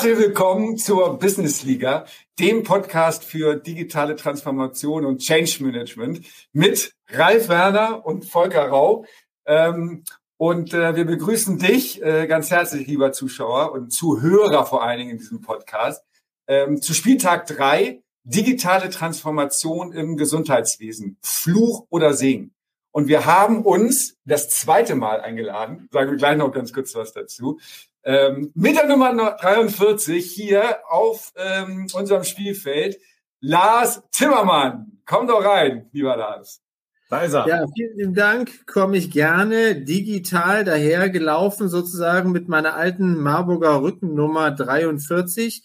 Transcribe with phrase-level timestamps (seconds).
[0.00, 2.06] Herzlich willkommen zur Business Liga,
[2.38, 6.24] dem Podcast für digitale Transformation und Change Management
[6.54, 9.04] mit Ralf Werner und Volker Rau.
[9.44, 10.04] Ähm,
[10.38, 15.10] und äh, wir begrüßen dich äh, ganz herzlich, lieber Zuschauer und Zuhörer vor allen Dingen
[15.10, 16.02] in diesem Podcast,
[16.48, 22.54] ähm, zu Spieltag drei digitale Transformation im Gesundheitswesen, Fluch oder Segen.
[22.90, 27.12] Und wir haben uns das zweite Mal eingeladen, sagen wir gleich noch ganz kurz was
[27.12, 27.60] dazu,
[28.04, 32.98] ähm, mit der Nummer 43 hier auf ähm, unserem Spielfeld,
[33.40, 35.00] Lars Timmermann.
[35.06, 36.62] Komm doch rein, lieber Lars.
[37.08, 37.46] Da ist er.
[37.48, 38.66] Ja, vielen Dank.
[38.66, 45.64] Komme ich gerne digital dahergelaufen, sozusagen mit meiner alten Marburger Rückennummer 43,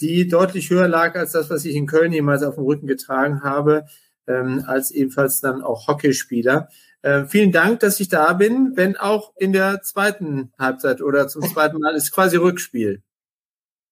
[0.00, 3.42] die deutlich höher lag als das, was ich in Köln jemals auf dem Rücken getragen
[3.42, 3.84] habe
[4.28, 6.68] ähm, als ebenfalls dann auch Hockeyspieler.
[7.02, 11.42] Äh, vielen Dank, dass ich da bin, wenn auch in der zweiten Halbzeit oder zum
[11.42, 13.02] zweiten Mal ist quasi Rückspiel.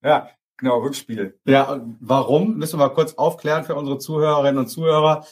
[0.02, 1.38] Ja, genau, Rückspiel.
[1.44, 2.56] Ja, warum?
[2.56, 5.24] Müssen wir mal kurz aufklären für unsere Zuhörerinnen und Zuhörer.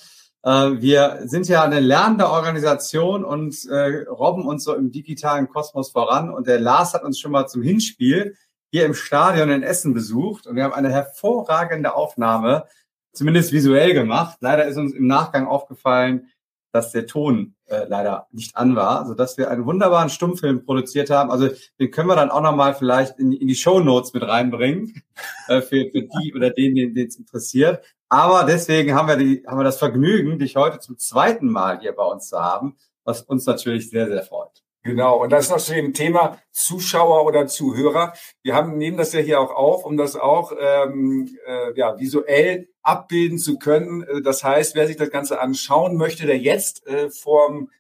[0.45, 5.91] Äh, wir sind ja eine lernende Organisation und äh, robben uns so im digitalen Kosmos
[5.91, 6.31] voran.
[6.31, 8.37] Und der Lars hat uns schon mal zum Hinspiel
[8.71, 12.67] hier im Stadion in Essen besucht und wir haben eine hervorragende Aufnahme
[13.13, 14.39] zumindest visuell gemacht.
[14.41, 16.29] Leider ist uns im Nachgang aufgefallen,
[16.75, 21.09] dass der Ton äh, leider nicht an war, so dass wir einen wunderbaren Stummfilm produziert
[21.09, 21.31] haben.
[21.31, 25.05] Also den können wir dann auch nochmal vielleicht in, in die Show Notes mit reinbringen
[25.49, 27.85] äh, für, für die oder den, den es interessiert.
[28.09, 31.93] Aber deswegen haben wir die, haben wir das Vergnügen, dich heute zum zweiten Mal hier
[31.93, 34.64] bei uns zu haben, was uns natürlich sehr sehr freut.
[34.87, 38.13] Genau, und das noch zu dem Thema Zuschauer oder Zuhörer.
[38.43, 42.69] Wir haben, nehmen das ja hier auch auf, um das auch ähm, äh, ja, visuell
[42.83, 44.03] abbilden zu können.
[44.03, 47.71] Äh, das heißt, wer sich das Ganze anschauen möchte, der jetzt äh, vorm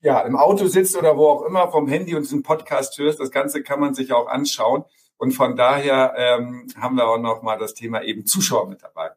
[0.00, 3.30] ja, im Auto sitzt oder wo auch immer vom Handy und diesen Podcast hört, das
[3.30, 4.84] Ganze kann man sich auch anschauen.
[5.18, 9.12] Und von daher ähm, haben wir auch noch mal das Thema eben Zuschauer mit dabei.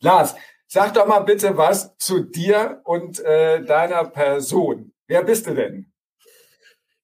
[0.00, 0.34] Lars,
[0.66, 4.92] sag doch mal bitte was zu dir und äh, deiner Person.
[5.06, 5.92] Wer bist du denn?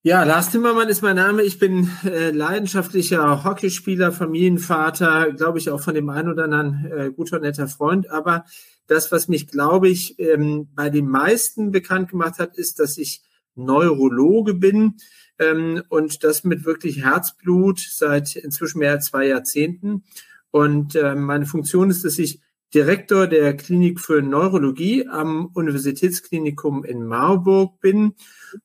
[0.04, 1.44] Ja, Lars Timmermann ist mein Name.
[1.44, 7.12] Ich bin äh, leidenschaftlicher Hockeyspieler, Familienvater, glaube ich auch von dem einen oder anderen äh,
[7.12, 8.10] guter, netter Freund.
[8.10, 8.44] Aber
[8.88, 13.22] das, was mich, glaube ich, ähm, bei den meisten bekannt gemacht hat, ist, dass ich
[13.54, 14.96] Neurologe bin
[15.38, 20.02] ähm, und das mit wirklich Herzblut seit inzwischen mehr als zwei Jahrzehnten.
[20.50, 22.40] Und äh, meine Funktion ist, dass ich
[22.74, 28.14] Direktor der Klinik für Neurologie am Universitätsklinikum in Marburg bin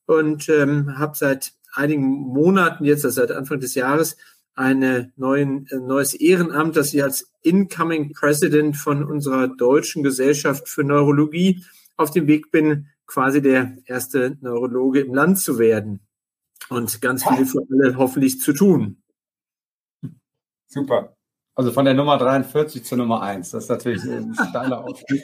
[0.05, 4.15] und ähm, habe seit einigen Monaten jetzt, also seit Anfang des Jahres,
[4.55, 10.83] eine neuen, ein neues Ehrenamt, das ich als Incoming President von unserer deutschen Gesellschaft für
[10.83, 11.63] Neurologie
[11.95, 15.99] auf dem Weg bin, quasi der erste Neurologe im Land zu werden
[16.69, 19.01] und ganz viel für alle hoffentlich zu tun.
[20.67, 21.16] Super.
[21.57, 23.49] Also von der Nummer 43 zur Nummer 1.
[23.49, 25.23] Das ist natürlich ein steiler Aufstieg.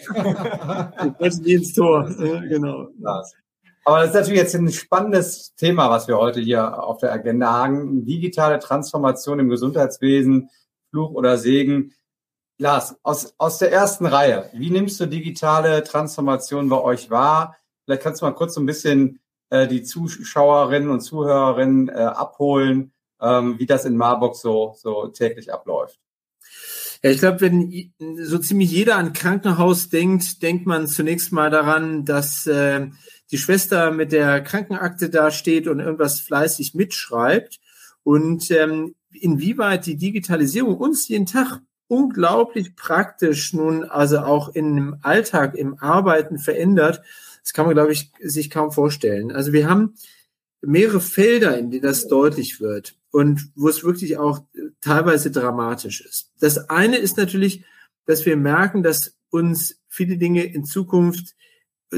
[1.20, 2.10] das ist ins Tor,
[2.50, 2.88] genau.
[3.86, 7.52] Aber das ist natürlich jetzt ein spannendes Thema, was wir heute hier auf der Agenda
[7.52, 8.04] haben.
[8.04, 10.50] Digitale Transformation im Gesundheitswesen,
[10.90, 11.94] Fluch oder Segen.
[12.58, 17.58] Lars, aus, aus der ersten Reihe, wie nimmst du digitale Transformation bei euch wahr?
[17.86, 19.20] Vielleicht kannst du mal kurz so ein bisschen
[19.52, 25.54] äh, die Zuschauerinnen und Zuhörerinnen äh, abholen, ähm, wie das in Marburg so, so täglich
[25.54, 26.03] abläuft.
[27.06, 27.94] Ja, ich glaube, wenn
[28.24, 32.88] so ziemlich jeder an Krankenhaus denkt, denkt man zunächst mal daran, dass äh,
[33.30, 37.60] die Schwester mit der Krankenakte da steht und irgendwas fleißig mitschreibt.
[38.04, 45.56] Und ähm, inwieweit die Digitalisierung uns jeden Tag unglaublich praktisch nun also auch im Alltag,
[45.56, 47.02] im Arbeiten verändert,
[47.44, 49.34] das kann man, glaube ich, sich kaum vorstellen.
[49.34, 49.96] Also wir haben
[50.62, 54.42] mehrere Felder, in denen das deutlich wird und wo es wirklich auch
[54.82, 56.32] teilweise dramatisch ist.
[56.40, 57.64] Das eine ist natürlich,
[58.08, 61.36] dass wir merken, dass uns viele Dinge in Zukunft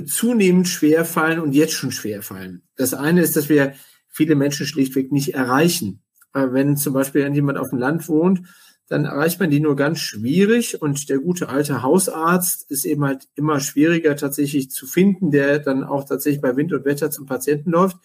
[0.05, 2.63] zunehmend schwer fallen und jetzt schon schwer fallen.
[2.75, 3.75] Das eine ist, dass wir
[4.09, 6.03] viele Menschen schlichtweg nicht erreichen.
[6.33, 8.41] Wenn zum Beispiel jemand auf dem Land wohnt,
[8.89, 13.29] dann erreicht man die nur ganz schwierig und der gute alte Hausarzt ist eben halt
[13.35, 17.71] immer schwieriger tatsächlich zu finden, der dann auch tatsächlich bei Wind und Wetter zum Patienten
[17.71, 17.95] läuft.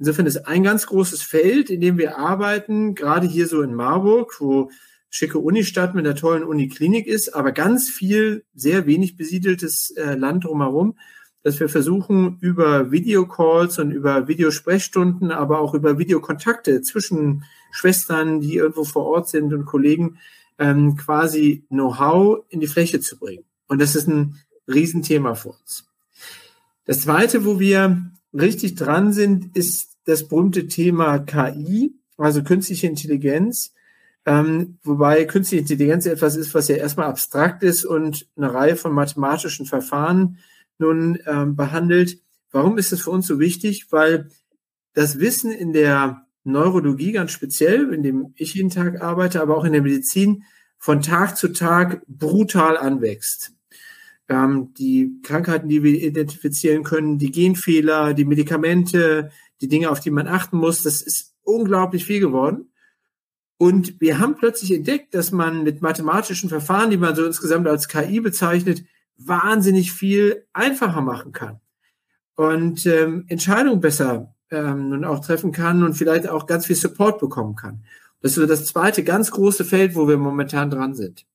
[0.00, 4.40] Insofern ist ein ganz großes Feld, in dem wir arbeiten, gerade hier so in Marburg,
[4.40, 4.70] wo
[5.10, 10.44] schicke Unistadt mit einer tollen Uniklinik ist, aber ganz viel sehr wenig besiedeltes äh, Land
[10.44, 10.96] drumherum,
[11.42, 18.54] dass wir versuchen, über Videocalls und über Videosprechstunden, aber auch über Videokontakte zwischen Schwestern, die
[18.54, 20.18] irgendwo vor Ort sind und Kollegen,
[20.58, 23.44] ähm, quasi Know-how in die Fläche zu bringen.
[23.68, 24.36] Und das ist ein
[24.66, 25.84] Riesenthema für uns.
[26.86, 33.74] Das Zweite, wo wir richtig dran sind, ist das berühmte Thema KI, also künstliche Intelligenz.
[34.26, 38.92] Ähm, wobei künstliche Intelligenz etwas ist, was ja erstmal abstrakt ist und eine Reihe von
[38.92, 40.38] mathematischen Verfahren
[40.78, 42.18] nun ähm, behandelt.
[42.50, 43.86] Warum ist es für uns so wichtig?
[43.90, 44.28] Weil
[44.92, 49.64] das Wissen in der Neurologie ganz speziell, in dem ich jeden Tag arbeite, aber auch
[49.64, 50.44] in der Medizin,
[50.78, 53.52] von Tag zu Tag brutal anwächst.
[54.28, 59.30] Ähm, die Krankheiten, die wir identifizieren können, die Genfehler, die Medikamente,
[59.60, 62.72] die Dinge, auf die man achten muss, das ist unglaublich viel geworden.
[63.58, 67.88] Und wir haben plötzlich entdeckt, dass man mit mathematischen Verfahren, die man so insgesamt als
[67.88, 68.84] KI bezeichnet,
[69.18, 71.60] wahnsinnig viel einfacher machen kann
[72.40, 77.20] und ähm, Entscheidungen besser ähm, nun auch treffen kann und vielleicht auch ganz viel Support
[77.20, 77.84] bekommen kann.
[78.22, 81.26] Das ist so das zweite ganz große Feld, wo wir momentan dran sind.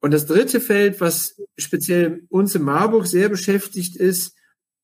[0.00, 4.36] Und das dritte Feld, was speziell uns in Marburg sehr beschäftigt ist,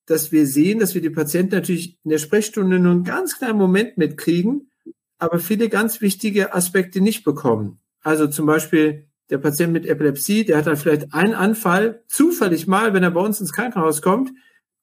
[0.07, 3.59] dass wir sehen, dass wir die Patienten natürlich in der Sprechstunde nur einen ganz kleinen
[3.59, 4.71] Moment mitkriegen,
[5.19, 7.79] aber viele ganz wichtige Aspekte nicht bekommen.
[8.01, 12.93] Also zum Beispiel der Patient mit Epilepsie, der hat dann vielleicht einen Anfall, zufällig mal,
[12.93, 14.31] wenn er bei uns ins Krankenhaus kommt,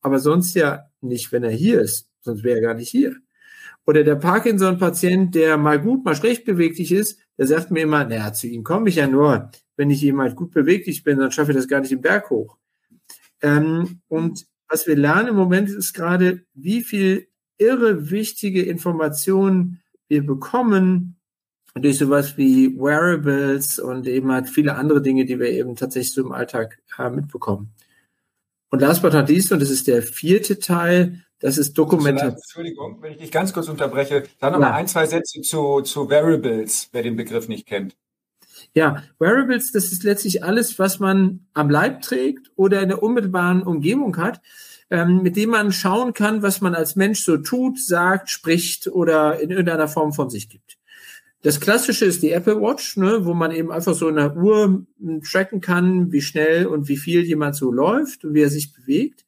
[0.02, 3.16] aber sonst ja nicht, wenn er hier ist, sonst wäre er gar nicht hier.
[3.86, 8.32] Oder der Parkinson-Patient, der mal gut, mal schlecht beweglich ist, der sagt mir immer, naja,
[8.32, 11.56] zu ihm komme ich ja nur, wenn ich jemand gut beweglich bin, dann schaffe ich
[11.56, 12.58] das gar nicht im Berg hoch.
[13.42, 17.28] Ähm, und was wir lernen im Moment ist gerade, wie viel
[17.58, 21.16] irre wichtige Informationen wir bekommen
[21.74, 26.22] durch sowas wie Wearables und eben halt viele andere Dinge, die wir eben tatsächlich so
[26.22, 27.74] im Alltag äh, mitbekommen.
[28.70, 32.34] Und last but not least, und das ist der vierte Teil, das ist Dokumentation.
[32.34, 34.68] Entschuldigung, wenn ich dich ganz kurz unterbreche, dann noch ja.
[34.68, 37.96] mal ein, zwei Sätze zu, zu Variables, wer den Begriff nicht kennt.
[38.74, 43.62] Ja, Wearables, das ist letztlich alles, was man am Leib trägt oder in der unmittelbaren
[43.62, 44.40] Umgebung hat,
[44.90, 49.38] ähm, mit dem man schauen kann, was man als Mensch so tut, sagt, spricht oder
[49.38, 50.76] in irgendeiner Form von sich gibt.
[51.42, 54.84] Das klassische ist die Apple Watch, ne, wo man eben einfach so in der Uhr
[54.98, 58.72] hm, tracken kann, wie schnell und wie viel jemand so läuft und wie er sich
[58.72, 59.24] bewegt.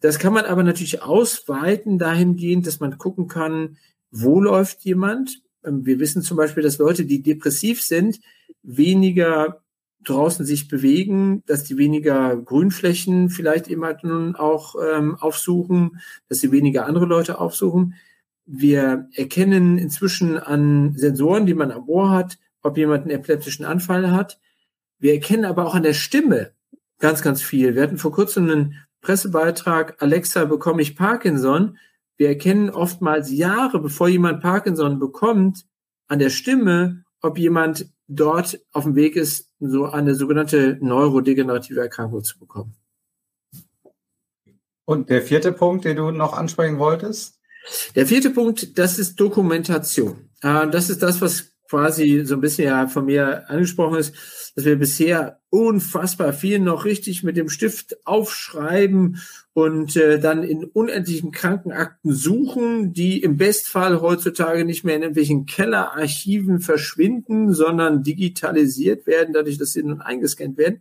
[0.00, 3.76] Das kann man aber natürlich ausweiten dahingehend, dass man gucken kann,
[4.10, 5.42] wo läuft jemand.
[5.64, 8.20] Ähm, wir wissen zum Beispiel, dass Leute, die depressiv sind,
[8.62, 9.62] weniger
[10.04, 16.38] draußen sich bewegen, dass die weniger Grünflächen vielleicht eben halt nun auch ähm, aufsuchen, dass
[16.38, 17.94] sie weniger andere Leute aufsuchen.
[18.46, 24.10] Wir erkennen inzwischen an Sensoren, die man am Ohr hat, ob jemand einen epileptischen Anfall
[24.10, 24.40] hat.
[24.98, 26.52] Wir erkennen aber auch an der Stimme
[26.98, 27.74] ganz, ganz viel.
[27.74, 31.78] Wir hatten vor kurzem einen Pressebeitrag, Alexa, bekomme ich Parkinson?
[32.16, 35.64] Wir erkennen oftmals Jahre, bevor jemand Parkinson bekommt,
[36.06, 42.24] an der Stimme, ob jemand dort auf dem Weg ist, so eine sogenannte neurodegenerative Erkrankung
[42.24, 42.74] zu bekommen.
[44.84, 47.38] Und der vierte Punkt, den du noch ansprechen wolltest?
[47.94, 50.30] Der vierte Punkt, das ist Dokumentation.
[50.42, 54.14] Äh, das ist das, was quasi so ein bisschen ja von mir angesprochen ist,
[54.56, 59.20] dass wir bisher unfassbar viel noch richtig mit dem Stift aufschreiben
[59.52, 65.46] und äh, dann in unendlichen Krankenakten suchen, die im Bestfall heutzutage nicht mehr in irgendwelchen
[65.46, 70.80] Kellerarchiven verschwinden, sondern digitalisiert werden, dadurch, dass sie nun eingescannt werden.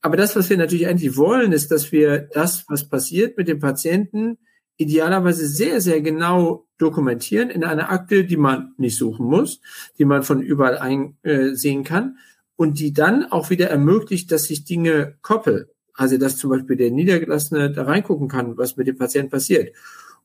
[0.00, 3.60] Aber das, was wir natürlich eigentlich wollen, ist, dass wir das, was passiert mit dem
[3.60, 4.38] Patienten,
[4.78, 9.60] idealerweise sehr, sehr genau dokumentieren in einer Akte, die man nicht suchen muss,
[9.98, 12.16] die man von überall einsehen äh, kann
[12.56, 15.66] und die dann auch wieder ermöglicht, dass sich Dinge koppeln.
[15.94, 19.74] Also dass zum Beispiel der Niedergelassene da reingucken kann, was mit dem Patienten passiert.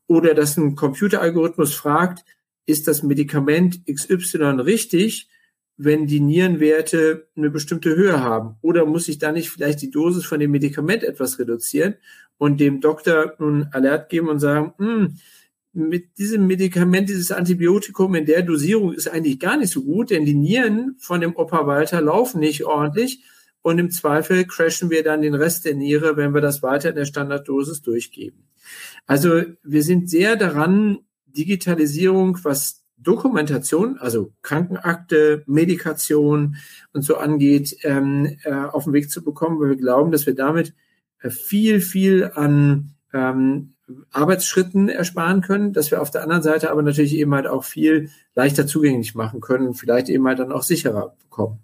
[0.06, 2.24] Oder dass ein Computeralgorithmus fragt,
[2.66, 5.28] ist das Medikament XY richtig,
[5.76, 8.56] wenn die Nierenwerte eine bestimmte Höhe haben?
[8.62, 11.94] Oder muss ich da nicht vielleicht die Dosis von dem Medikament etwas reduzieren
[12.36, 15.16] und dem Doktor nun Alert geben und sagen, hm,
[15.72, 20.24] mit diesem Medikament, dieses Antibiotikum in der Dosierung ist eigentlich gar nicht so gut, denn
[20.24, 23.22] die Nieren von dem Opa Walter laufen nicht ordentlich
[23.68, 26.94] und im Zweifel crashen wir dann den Rest der Niere, wenn wir das weiter in
[26.94, 28.48] der Standarddosis durchgeben.
[29.06, 36.56] Also wir sind sehr daran, Digitalisierung, was Dokumentation, also Krankenakte, Medikation
[36.92, 40.34] und so angeht, ähm, äh, auf den Weg zu bekommen, weil wir glauben, dass wir
[40.34, 40.74] damit
[41.20, 43.74] äh, viel, viel an ähm,
[44.10, 48.10] Arbeitsschritten ersparen können, dass wir auf der anderen Seite aber natürlich eben halt auch viel
[48.34, 51.60] leichter zugänglich machen können, vielleicht eben halt dann auch sicherer bekommen.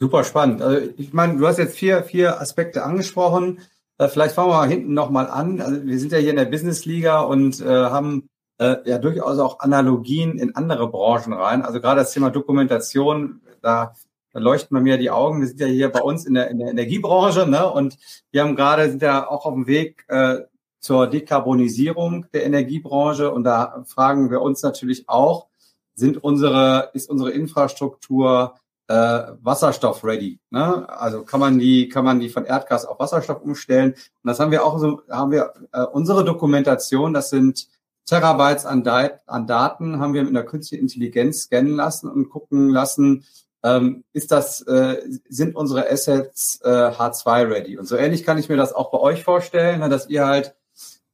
[0.00, 0.62] Super spannend.
[0.62, 3.60] Also ich meine, du hast jetzt vier, vier Aspekte angesprochen.
[3.98, 5.60] Äh, vielleicht fangen wir mal hinten nochmal an.
[5.60, 8.28] Also wir sind ja hier in der Business Liga und äh, haben
[8.58, 11.62] äh, ja durchaus auch Analogien in andere Branchen rein.
[11.62, 13.94] Also gerade das Thema Dokumentation, da,
[14.32, 15.40] da leuchten bei mir die Augen.
[15.40, 17.68] Wir sind ja hier bei uns in der, in der Energiebranche ne?
[17.68, 17.98] und
[18.30, 20.42] wir haben gerade, sind ja auch auf dem Weg äh,
[20.78, 25.48] zur Dekarbonisierung der Energiebranche und da fragen wir uns natürlich auch,
[25.94, 28.54] sind unsere, ist unsere Infrastruktur
[28.88, 30.40] äh, Wasserstoff-ready.
[30.50, 30.88] Ne?
[30.88, 33.92] Also kann man die, kann man die von Erdgas auf Wasserstoff umstellen.
[33.92, 37.68] Und das haben wir auch so, haben wir äh, unsere Dokumentation, das sind
[38.06, 38.86] Terabytes an,
[39.26, 43.24] an Daten, haben wir mit einer künstlichen Intelligenz scannen lassen und gucken lassen,
[43.62, 47.76] ähm, ist das, äh, sind unsere Assets äh, H2-ready?
[47.76, 50.54] Und so ähnlich kann ich mir das auch bei euch vorstellen, ne, dass ihr halt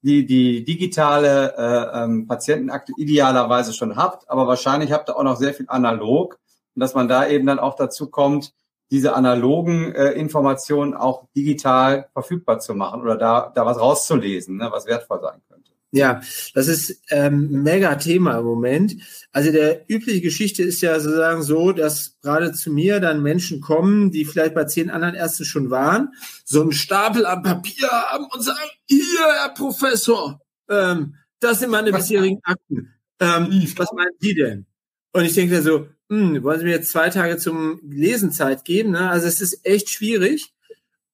[0.03, 5.37] die, die digitale äh, ähm, Patientenakte idealerweise schon habt, aber wahrscheinlich habt ihr auch noch
[5.37, 6.39] sehr viel analog
[6.75, 8.53] und dass man da eben dann auch dazu kommt,
[8.91, 14.69] diese analogen äh, Informationen auch digital verfügbar zu machen oder da, da was rauszulesen, ne,
[14.71, 15.73] was wertvoll sein könnte.
[15.91, 16.23] Ja,
[16.55, 18.97] das ist ähm, mega Thema im Moment.
[19.31, 24.11] Also der übliche Geschichte ist ja sozusagen so, dass gerade zu mir dann Menschen kommen,
[24.11, 26.13] die vielleicht bei zehn anderen Ärzten schon waren,
[26.45, 31.93] so einen Stapel am Papier haben und sagen, hier, Herr Professor, ähm, das sind meine
[31.97, 32.93] bisherigen Akten.
[33.21, 34.67] Ähm, was meinen Sie denn?
[35.13, 38.91] Und ich denke da so, hm, wollen Sie mir jetzt zwei Tage zum Lesenzeit geben?
[38.91, 39.11] Ne?
[39.11, 40.53] Also es ist echt schwierig.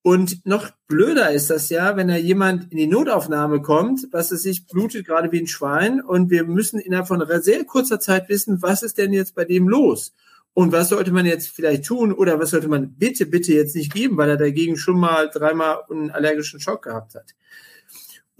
[0.02, 4.42] Und noch blöder ist das ja, wenn da jemand in die Notaufnahme kommt, was es
[4.42, 8.62] sich blutet gerade wie ein Schwein und wir müssen innerhalb von sehr kurzer Zeit wissen,
[8.62, 10.14] was ist denn jetzt bei dem los?
[10.54, 13.92] Und was sollte man jetzt vielleicht tun oder was sollte man bitte, bitte jetzt nicht
[13.92, 17.34] geben, weil er dagegen schon mal dreimal einen allergischen Schock gehabt hat.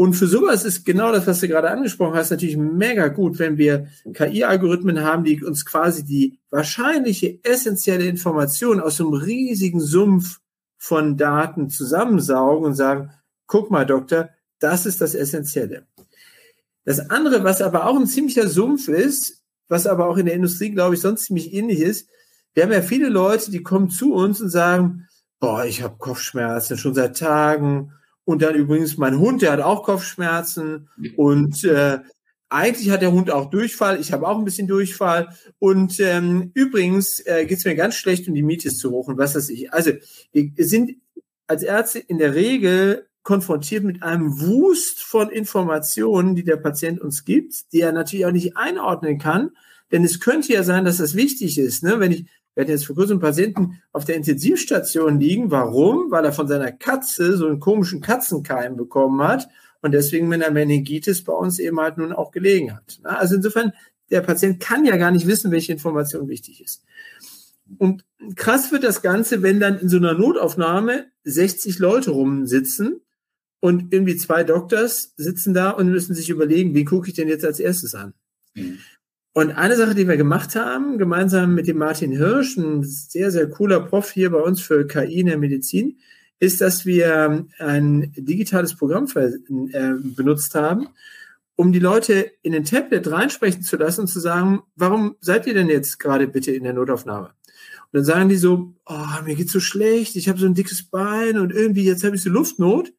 [0.00, 3.59] Und für sowas ist genau das, was du gerade angesprochen hast, natürlich mega gut, wenn
[3.59, 10.40] wir KI-Algorithmen haben, die uns quasi die wahrscheinliche essentielle Information aus einem riesigen Sumpf
[10.78, 13.11] von Daten zusammensaugen und sagen,
[13.47, 15.87] guck mal, Doktor, das ist das Essentielle.
[16.87, 20.71] Das andere, was aber auch ein ziemlicher Sumpf ist, was aber auch in der Industrie,
[20.71, 22.09] glaube ich, sonst ziemlich ähnlich ist,
[22.54, 25.09] wir haben ja viele Leute, die kommen zu uns und sagen,
[25.40, 27.92] boah, ich habe Kopfschmerzen schon seit Tagen
[28.30, 30.88] und dann übrigens mein Hund, der hat auch Kopfschmerzen.
[31.16, 31.99] Und äh,
[32.49, 34.00] eigentlich hat der Hund auch Durchfall.
[34.00, 35.34] Ich habe auch ein bisschen Durchfall.
[35.58, 39.08] Und ähm, übrigens äh, geht es mir ganz schlecht, um die Miete ist zu hoch
[39.08, 39.72] und was weiß ich.
[39.72, 39.92] Also
[40.32, 40.96] wir sind
[41.49, 47.25] als Ärzte in der Regel konfrontiert mit einem Wust von Informationen, die der Patient uns
[47.25, 49.50] gibt, die er natürlich auch nicht einordnen kann.
[49.90, 51.82] Denn es könnte ja sein, dass das wichtig ist.
[51.82, 51.99] Ne?
[51.99, 55.50] Wenn ich wir hatten jetzt vor kurzem einen Patienten auf der Intensivstation liegen.
[55.50, 56.11] Warum?
[56.11, 59.49] Weil er von seiner Katze so einen komischen Katzenkeim bekommen hat
[59.83, 63.00] und deswegen mit einer Meningitis bei uns eben halt nun auch gelegen hat.
[63.04, 63.73] Also insofern,
[64.11, 66.85] der Patient kann ja gar nicht wissen, welche Information wichtig ist.
[67.78, 68.04] Und
[68.35, 73.00] krass wird das Ganze, wenn dann in so einer Notaufnahme 60 Leute rumsitzen
[73.61, 77.45] und irgendwie zwei Doktors sitzen da und müssen sich überlegen, wie gucke ich denn jetzt
[77.45, 78.14] als erstes an?
[78.54, 78.78] Mhm.
[79.32, 83.49] Und eine Sache, die wir gemacht haben, gemeinsam mit dem Martin Hirsch, ein sehr, sehr
[83.49, 85.99] cooler Prof hier bei uns für KI in der Medizin,
[86.40, 90.88] ist, dass wir ein digitales Programm äh, benutzt haben,
[91.54, 95.54] um die Leute in den Tablet reinsprechen zu lassen und zu sagen, warum seid ihr
[95.54, 97.28] denn jetzt gerade bitte in der Notaufnahme?
[97.92, 100.88] Und dann sagen die so, oh, mir geht's so schlecht, ich habe so ein dickes
[100.88, 102.92] Bein und irgendwie jetzt habe ich so Luftnot.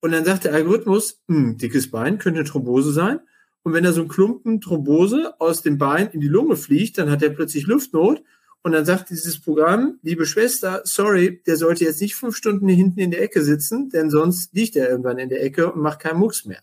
[0.00, 3.20] Und dann sagt der Algorithmus, hm, dickes Bein könnte eine Thrombose sein.
[3.62, 7.10] Und wenn da so ein Klumpen Thrombose aus dem Bein in die Lunge fliegt, dann
[7.10, 8.22] hat er plötzlich Luftnot.
[8.62, 13.00] Und dann sagt dieses Programm, liebe Schwester, sorry, der sollte jetzt nicht fünf Stunden hinten
[13.00, 16.18] in der Ecke sitzen, denn sonst liegt er irgendwann in der Ecke und macht keinen
[16.18, 16.62] Mucks mehr.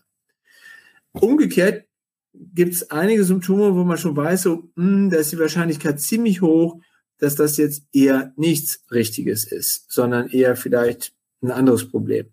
[1.12, 1.86] Umgekehrt
[2.34, 6.00] gibt es einige Symptome, wo man schon weiß, so, mh, hm, da ist die Wahrscheinlichkeit
[6.00, 6.80] ziemlich hoch,
[7.18, 12.26] dass das jetzt eher nichts Richtiges ist, sondern eher vielleicht ein anderes Problem.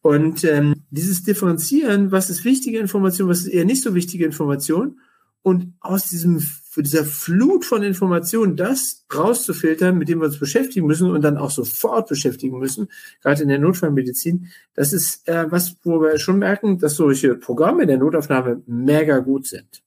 [0.00, 4.98] Und ähm, dieses Differenzieren, was ist wichtige Information, was ist eher nicht so wichtige Information,
[5.42, 6.44] und aus diesem,
[6.76, 11.50] dieser Flut von Informationen das rauszufiltern, mit dem wir uns beschäftigen müssen und dann auch
[11.50, 12.88] sofort beschäftigen müssen,
[13.22, 17.82] gerade in der Notfallmedizin, das ist äh, was, wo wir schon merken, dass solche Programme
[17.82, 19.82] in der Notaufnahme mega gut sind.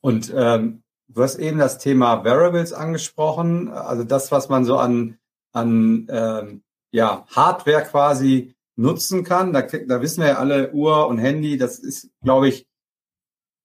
[0.00, 5.18] Und ähm, du hast eben das Thema Variables angesprochen, also das, was man so an,
[5.52, 9.52] an ähm, ja, Hardware quasi nutzen kann.
[9.52, 12.66] Da, da wissen wir ja alle, Uhr und Handy, das ist, glaube ich,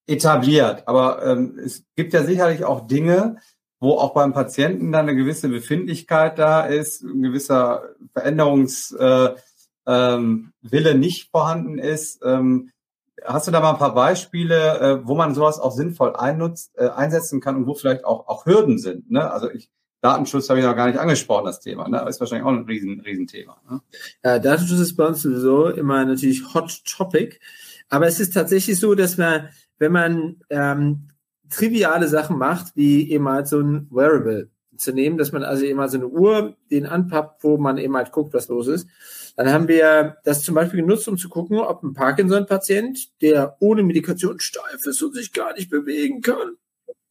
[0.08, 0.88] etabliert.
[0.88, 3.38] Aber ähm, es gibt ja sicherlich auch Dinge,
[3.80, 9.38] wo auch beim Patienten dann eine gewisse Befindlichkeit da ist, ein gewisser Veränderungswille
[9.86, 12.22] äh, ähm, nicht vorhanden ist.
[12.24, 12.72] Ähm,
[13.24, 16.90] hast du da mal ein paar Beispiele, äh, wo man sowas auch sinnvoll einnutzt, äh,
[16.90, 19.12] einsetzen kann und wo vielleicht auch, auch Hürden sind?
[19.12, 19.30] Ne?
[19.30, 19.70] Also ich
[20.04, 21.88] Datenschutz habe ich noch gar nicht angesprochen, das Thema.
[21.88, 22.06] Ne?
[22.10, 23.58] ist wahrscheinlich auch ein riesen, Riesenthema.
[23.70, 23.82] Ne?
[24.24, 27.40] Ja, Datenschutz ist bei uns sowieso immer natürlich Hot Topic.
[27.88, 31.08] Aber es ist tatsächlich so, dass man, wenn man ähm,
[31.50, 35.88] triviale Sachen macht, wie eben halt so ein Wearable, zu nehmen, dass man also immer
[35.88, 38.90] so eine Uhr den anpappt, wo man eben halt guckt, was los ist.
[39.38, 43.84] Dann haben wir das zum Beispiel genutzt, um zu gucken, ob ein Parkinson-Patient, der ohne
[43.84, 46.58] Medikation steif ist und sich gar nicht bewegen kann,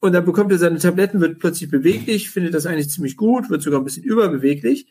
[0.02, 3.62] und dann bekommt er seine Tabletten, wird plötzlich beweglich, findet das eigentlich ziemlich gut, wird
[3.62, 4.88] sogar ein bisschen überbeweglich.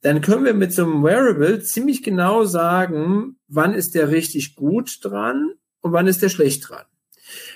[0.00, 4.98] Dann können wir mit so einem Wearable ziemlich genau sagen, wann ist der richtig gut
[5.02, 6.84] dran und wann ist der schlecht dran.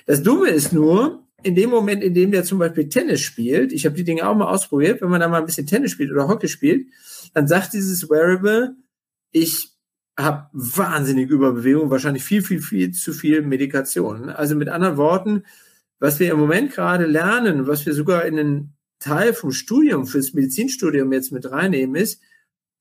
[0.05, 3.85] Das Dumme ist nur, in dem Moment, in dem der zum Beispiel Tennis spielt, ich
[3.85, 6.29] habe die Dinge auch mal ausprobiert, wenn man da mal ein bisschen Tennis spielt oder
[6.29, 6.87] Hockey spielt,
[7.33, 8.77] dann sagt dieses Wearable,
[9.33, 9.73] ich
[10.17, 14.29] habe wahnsinnig Überbewegung, wahrscheinlich viel, viel, viel zu viel Medikation.
[14.29, 15.43] Also mit anderen Worten,
[16.03, 20.33] was wir im Moment gerade lernen, was wir sogar in einen Teil vom Studium, fürs
[20.33, 22.21] Medizinstudium jetzt mit reinnehmen, ist,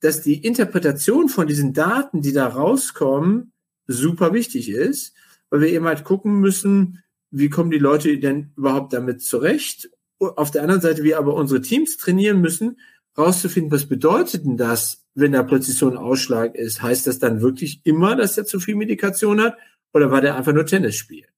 [0.00, 3.52] dass die Interpretation von diesen Daten, die da rauskommen,
[3.86, 5.14] super wichtig ist,
[5.50, 9.88] weil wir eben halt gucken müssen, wie kommen die Leute denn überhaupt damit zurecht?
[10.18, 12.80] Auf der anderen Seite, wir aber unsere Teams trainieren müssen,
[13.16, 16.82] rauszufinden, was bedeutet denn das, wenn da plötzlich so ein Ausschlag ist?
[16.82, 19.56] Heißt das dann wirklich immer, dass er zu viel Medikation hat?
[19.94, 21.31] Oder war der einfach nur Tennis spielen?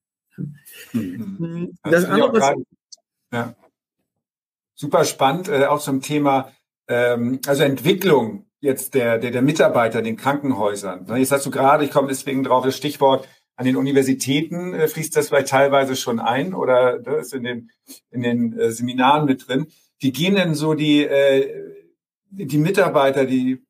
[0.92, 1.76] Mhm.
[1.82, 2.56] Das, das andere, grad,
[3.32, 3.54] ja.
[4.74, 6.52] Super spannend, äh, auch zum Thema,
[6.88, 11.06] ähm, also Entwicklung jetzt der, der, der Mitarbeiter in den Krankenhäusern.
[11.16, 15.14] Jetzt hast du gerade, ich komme deswegen drauf, das Stichwort, an den Universitäten äh, fließt
[15.16, 17.70] das vielleicht teilweise schon ein oder das ne, ist in den,
[18.10, 19.66] in den äh, Seminaren mit drin.
[20.00, 21.48] Wie gehen denn so die, äh,
[22.30, 23.62] die Mitarbeiter, die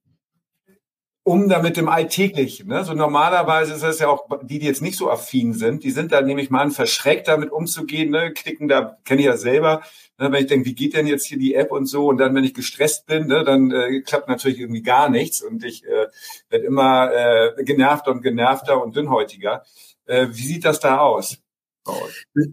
[1.25, 2.69] um damit im Alltäglichen.
[2.69, 2.85] Ne?
[2.85, 6.13] So normalerweise ist es ja auch die, die jetzt nicht so affin sind, die sind
[6.13, 8.33] da nämlich mal verschreckt, damit umzugehen, ne?
[8.33, 9.81] klicken da, kenne ich ja selber,
[10.19, 10.31] ne?
[10.31, 12.45] wenn ich denke, wie geht denn jetzt hier die App und so und dann, wenn
[12.45, 13.43] ich gestresst bin, ne?
[13.43, 16.09] dann äh, klappt natürlich irgendwie gar nichts und ich äh,
[16.51, 19.63] werde immer äh, genervter und genervter und dünnhäutiger.
[20.05, 21.39] Äh, wie sieht das da aus?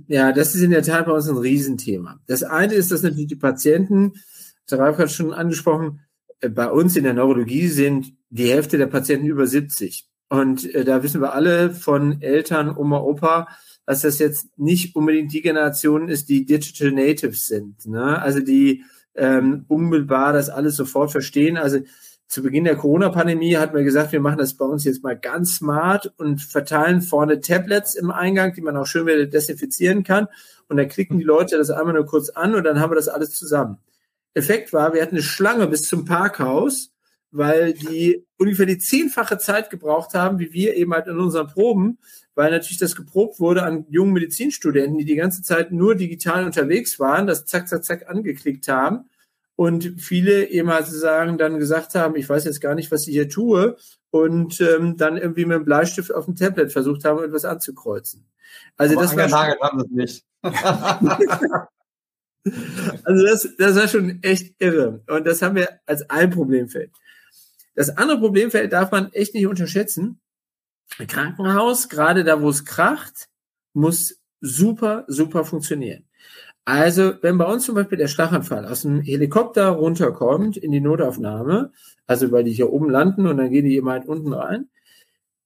[0.08, 2.20] Ja, das ist in der Tat bei uns ein Riesenthema.
[2.26, 4.14] Das eine ist, dass natürlich die Patienten,
[4.70, 6.02] der Ralf hat schon angesprochen,
[6.50, 10.08] bei uns in der Neurologie sind die Hälfte der Patienten über 70.
[10.30, 13.48] Und äh, da wissen wir alle von Eltern, Oma, Opa,
[13.86, 17.86] dass das jetzt nicht unbedingt die Generation ist, die Digital Natives sind.
[17.86, 18.22] Ne?
[18.22, 18.84] Also die
[19.16, 21.58] ähm, unmittelbar das alles sofort verstehen.
[21.58, 21.80] Also
[22.28, 25.58] zu Beginn der Corona-Pandemie hatten wir gesagt, wir machen das bei uns jetzt mal ganz
[25.58, 30.28] smart und verteilen vorne Tablets im Eingang, die man auch schön wieder desinfizieren kann.
[30.70, 33.10] Und dann klicken die Leute das einmal nur kurz an und dann haben wir das
[33.10, 33.80] alles zusammen.
[34.34, 36.92] Effekt war, wir hatten eine Schlange bis zum Parkhaus,
[37.32, 41.98] weil die ungefähr die zehnfache Zeit gebraucht haben, wie wir eben halt in unseren Proben,
[42.36, 47.00] weil natürlich das geprobt wurde an jungen Medizinstudenten, die die ganze Zeit nur digital unterwegs
[47.00, 49.10] waren, das zack, zack, zack angeklickt haben
[49.56, 53.14] und viele eben halt sozusagen dann gesagt haben, ich weiß jetzt gar nicht, was ich
[53.14, 53.78] hier tue
[54.10, 58.26] und ähm, dann irgendwie mit dem Bleistift auf dem Tablet versucht haben, etwas anzukreuzen.
[58.76, 60.26] Also Aber das war haben das nicht.
[63.04, 65.04] Also das, das war schon echt irre.
[65.08, 66.92] Und das haben wir als ein Problemfeld.
[67.76, 70.20] Das andere Problemfeld darf man echt nicht unterschätzen.
[70.98, 73.30] Ein Krankenhaus, gerade da, wo es kracht,
[73.74, 76.06] muss super, super funktionieren.
[76.66, 81.72] Also, wenn bei uns zum Beispiel der Schlaganfall aus dem Helikopter runterkommt in die Notaufnahme,
[82.06, 84.70] also weil die hier oben landen und dann gehen die immer halt unten rein,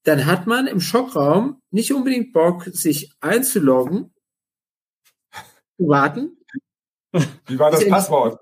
[0.03, 4.13] dann hat man im Schockraum nicht unbedingt Bock, sich einzuloggen,
[5.77, 6.37] warten,
[7.47, 8.39] wie war das Passwort?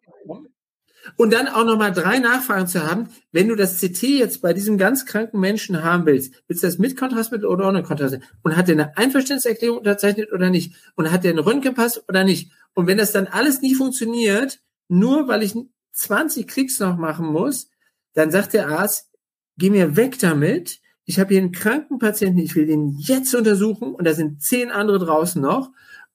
[1.17, 4.77] Und dann auch nochmal drei Nachfragen zu haben, wenn du das CT jetzt bei diesem
[4.77, 8.27] ganz kranken Menschen haben willst, willst du das mit Kontrastmittel oder ohne Kontrastmittel?
[8.41, 10.75] Und hat der eine Einverständniserklärung unterzeichnet oder nicht?
[10.95, 12.51] Und hat der einen Röntgenpass oder nicht?
[12.73, 15.53] Und wenn das dann alles nicht funktioniert, nur weil ich
[15.91, 17.69] 20 Klicks noch machen muss,
[18.13, 19.09] dann sagt der Arzt,
[19.57, 20.79] geh mir weg damit.
[21.05, 24.71] Ich habe hier einen kranken Patienten, ich will den jetzt untersuchen und da sind zehn
[24.71, 25.69] andere draußen noch.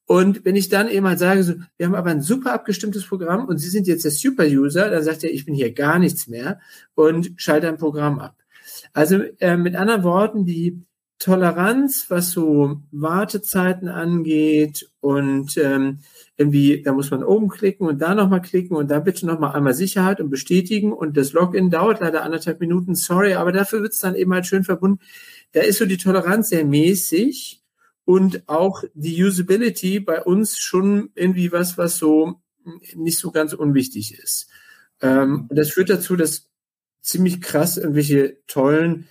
[0.09, 3.45] Und wenn ich dann eben halt sage, so, wir haben aber ein super abgestimmtes Programm
[3.45, 6.61] und Sie sind jetzt der Super-User, dann sagt er, ich bin hier gar nichts mehr
[6.95, 8.35] und schalte ein Programm ab.
[8.95, 10.83] Also äh, mit anderen Worten, die
[11.19, 15.99] Toleranz, was so Wartezeiten angeht und ähm,
[16.39, 19.75] irgendwie, da muss man oben klicken und da nochmal klicken und da bitte nochmal einmal
[19.75, 23.99] Sicherheit und bestätigen und das Login dauert leider anderthalb Minuten, sorry, aber dafür wird es
[23.99, 25.01] dann eben halt schön verbunden.
[25.53, 27.61] Da ist so die Toleranz sehr mäßig
[28.09, 32.41] und auch die Usability bei uns schon irgendwie was, was so
[32.95, 34.49] nicht so ganz unwichtig ist.
[35.03, 36.49] Ähm, das führt dazu, dass
[37.03, 39.09] ziemlich krass irgendwelche tollen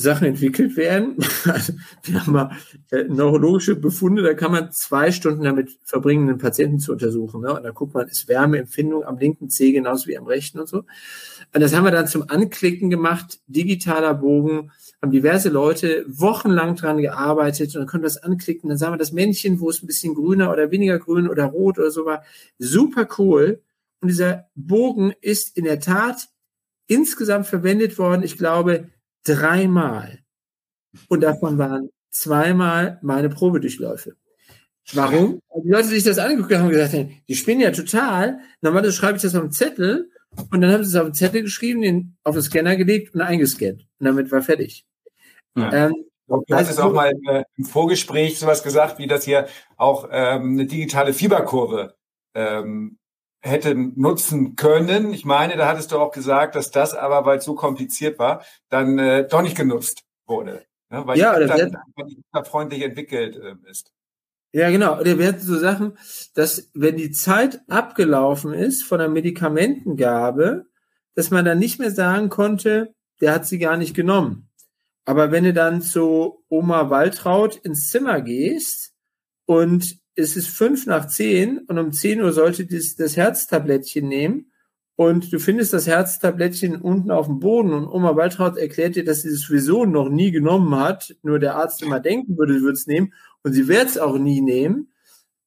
[0.00, 1.16] Sachen entwickelt werden.
[1.44, 2.50] Also, wir haben mal
[2.90, 7.40] äh, neurologische Befunde, da kann man zwei Stunden damit verbringen, einen Patienten zu untersuchen.
[7.40, 7.54] Ne?
[7.54, 10.78] Und da guckt man, ist Wärmeempfindung am linken Zeh genauso wie am rechten und so.
[10.78, 16.98] Und das haben wir dann zum Anklicken gemacht, digitaler Bogen, haben diverse Leute wochenlang dran
[16.98, 18.68] gearbeitet und dann konnten wir das anklicken.
[18.68, 21.78] Dann sahen wir das Männchen, wo es ein bisschen grüner oder weniger grün oder rot
[21.78, 22.22] oder so war.
[22.58, 23.62] Super cool.
[24.00, 26.28] Und dieser Bogen ist in der Tat
[26.86, 28.88] insgesamt verwendet worden, ich glaube,
[29.24, 30.18] dreimal.
[31.08, 34.16] Und davon waren zweimal meine Probedurchläufe.
[34.94, 35.40] Warum?
[35.64, 38.38] Die Leute, die sich das angeguckt haben, haben gesagt, die spinnen ja total.
[38.62, 40.10] Normalerweise schreibe ich das auf einen Zettel
[40.50, 43.20] und dann haben sie es auf einen Zettel geschrieben, den auf den Scanner gelegt und
[43.20, 43.86] eingescannt.
[43.98, 44.86] Und damit war fertig.
[45.56, 45.86] Ja.
[45.86, 45.94] Ähm,
[46.26, 50.52] du hast es auch mal äh, im Vorgespräch sowas gesagt, wie das hier auch ähm,
[50.52, 51.94] eine digitale Fieberkurve
[52.34, 52.97] ähm,
[53.40, 55.12] hätte nutzen können.
[55.12, 58.44] Ich meine, da hattest du auch gesagt, dass das aber, weil es so kompliziert war,
[58.68, 60.64] dann äh, doch nicht genutzt wurde.
[60.90, 61.06] Ne?
[61.06, 63.92] Weil ja, dann wird, freundlich entwickelt äh, ist.
[64.52, 64.98] Ja, genau.
[64.98, 65.98] Oder wir hatten so Sachen,
[66.34, 70.66] dass wenn die Zeit abgelaufen ist von der Medikamentengabe,
[71.14, 74.48] dass man dann nicht mehr sagen konnte, der hat sie gar nicht genommen.
[75.04, 78.94] Aber wenn du dann zu Oma Waltraud ins Zimmer gehst
[79.46, 84.50] und es ist fünf nach zehn und um zehn Uhr sollte das, das Herztablettchen nehmen.
[84.96, 87.72] Und du findest das Herztablettchen unten auf dem Boden.
[87.72, 91.54] Und Oma Waltraud erklärt dir, dass sie es sowieso noch nie genommen hat, nur der
[91.54, 93.14] Arzt immer denken würde, sie würde es nehmen.
[93.44, 94.92] Und sie wird es auch nie nehmen,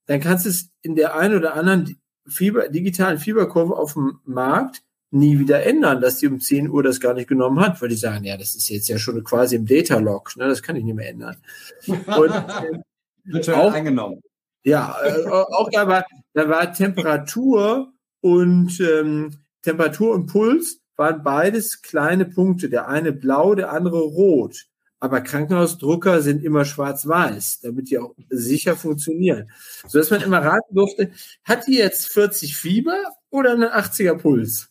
[0.06, 4.84] dann kannst du es in der einen oder anderen Fieber, digitalen Fieberkurve auf dem Markt
[5.10, 7.96] nie wieder ändern, dass sie um 10 Uhr das gar nicht genommen hat, weil die
[7.96, 10.96] sagen, ja, das ist jetzt ja schon quasi im Data-Log, ne, das kann ich nicht
[10.96, 11.36] mehr ändern.
[11.88, 14.22] Und, äh, auch, eingenommen.
[14.64, 21.82] Ja, äh, auch da war, da war Temperatur und ähm, Temperatur und Puls waren beides
[21.82, 22.70] kleine Punkte.
[22.70, 24.68] Der eine blau, der andere rot.
[25.00, 29.50] Aber Krankenhausdrucker sind immer schwarz-weiß, damit die auch sicher funktionieren.
[29.88, 31.12] So dass man immer raten durfte,
[31.44, 34.71] hat die jetzt 40 Fieber oder einen 80er Puls?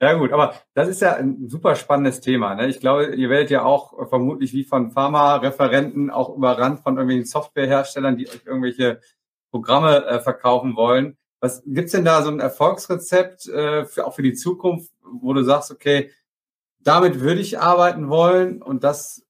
[0.00, 2.54] Ja gut, aber das ist ja ein super spannendes Thema.
[2.54, 2.68] Ne?
[2.68, 8.16] Ich glaube, ihr werdet ja auch vermutlich wie von Pharma-Referenten auch überrannt von irgendwelchen Softwareherstellern,
[8.16, 9.00] die euch irgendwelche
[9.50, 11.16] Programme äh, verkaufen wollen.
[11.40, 15.42] Was gibt's denn da so ein Erfolgsrezept äh, für, auch für die Zukunft, wo du
[15.42, 16.10] sagst, okay,
[16.80, 19.23] damit würde ich arbeiten wollen und das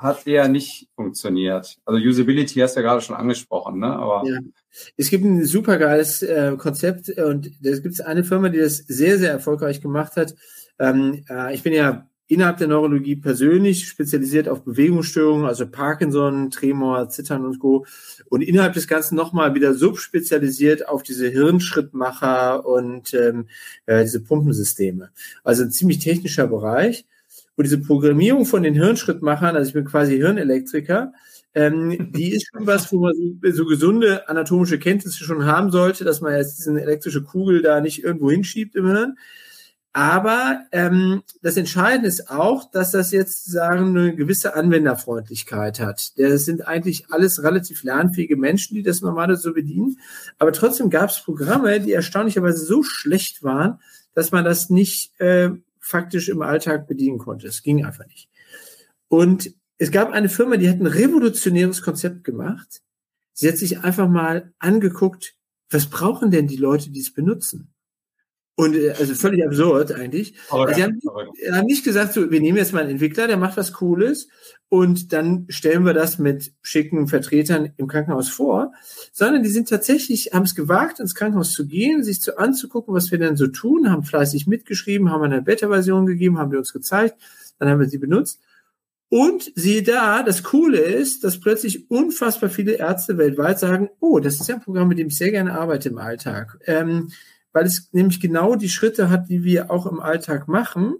[0.00, 1.78] hat eher nicht funktioniert.
[1.84, 3.94] Also Usability hast du ja gerade schon angesprochen, ne?
[3.94, 4.38] Aber ja.
[4.96, 9.18] Es gibt ein super geiles äh, Konzept und es gibt eine Firma, die das sehr,
[9.18, 10.34] sehr erfolgreich gemacht hat.
[10.78, 17.08] Ähm, äh, ich bin ja innerhalb der Neurologie persönlich spezialisiert auf Bewegungsstörungen, also Parkinson, Tremor,
[17.08, 17.84] Zittern und Co.
[18.28, 23.48] Und innerhalb des Ganzen nochmal wieder subspezialisiert auf diese Hirnschrittmacher und ähm,
[23.86, 25.10] äh, diese Pumpensysteme.
[25.42, 27.04] Also ein ziemlich technischer Bereich.
[27.60, 31.12] Und diese Programmierung von den Hirnschrittmachern, also ich bin quasi Hirnelektriker,
[31.52, 36.04] ähm, die ist schon was, wo man so, so, gesunde anatomische Kenntnisse schon haben sollte,
[36.04, 39.18] dass man jetzt diese elektrische Kugel da nicht irgendwo hinschiebt im Hirn.
[39.92, 46.12] Aber ähm, das Entscheidende ist auch, dass das jetzt sagen eine gewisse Anwenderfreundlichkeit hat.
[46.16, 49.98] Das sind eigentlich alles relativ lernfähige Menschen, die das normalerweise so bedienen.
[50.38, 53.80] Aber trotzdem gab es Programme, die erstaunlicherweise so schlecht waren,
[54.14, 55.50] dass man das nicht äh,
[55.90, 57.48] faktisch im Alltag bedienen konnte.
[57.48, 58.28] Es ging einfach nicht.
[59.08, 62.80] Und es gab eine Firma, die hat ein revolutionäres Konzept gemacht.
[63.32, 65.34] Sie hat sich einfach mal angeguckt,
[65.68, 67.72] was brauchen denn die Leute, die es benutzen?
[68.60, 70.34] Und äh, also völlig absurd eigentlich.
[70.50, 71.00] Also sie haben,
[71.50, 74.28] haben, nicht gesagt, so, wir nehmen jetzt mal einen Entwickler, der macht was Cooles
[74.68, 78.72] und dann stellen wir das mit schicken Vertretern im Krankenhaus vor,
[79.12, 83.10] sondern die sind tatsächlich, haben es gewagt, ins Krankenhaus zu gehen, sich zu anzugucken, was
[83.10, 87.16] wir denn so tun, haben fleißig mitgeschrieben, haben eine Beta-Version gegeben, haben die uns gezeigt,
[87.58, 88.40] dann haben wir sie benutzt.
[89.08, 94.38] Und siehe da, das Coole ist, dass plötzlich unfassbar viele Ärzte weltweit sagen, oh, das
[94.38, 96.58] ist ja ein Programm, mit dem ich sehr gerne arbeite im Alltag.
[96.66, 97.08] Ähm,
[97.52, 100.96] weil es nämlich genau die Schritte hat, die wir auch im Alltag machen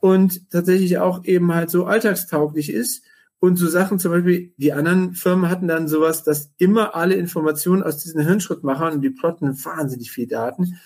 [0.00, 3.04] und tatsächlich auch eben halt so alltagstauglich ist.
[3.38, 7.82] Und so Sachen zum Beispiel, die anderen Firmen hatten dann sowas, dass immer alle Informationen
[7.82, 10.78] aus diesen Hirnschrittmachern und die plotten wahnsinnig viel Daten,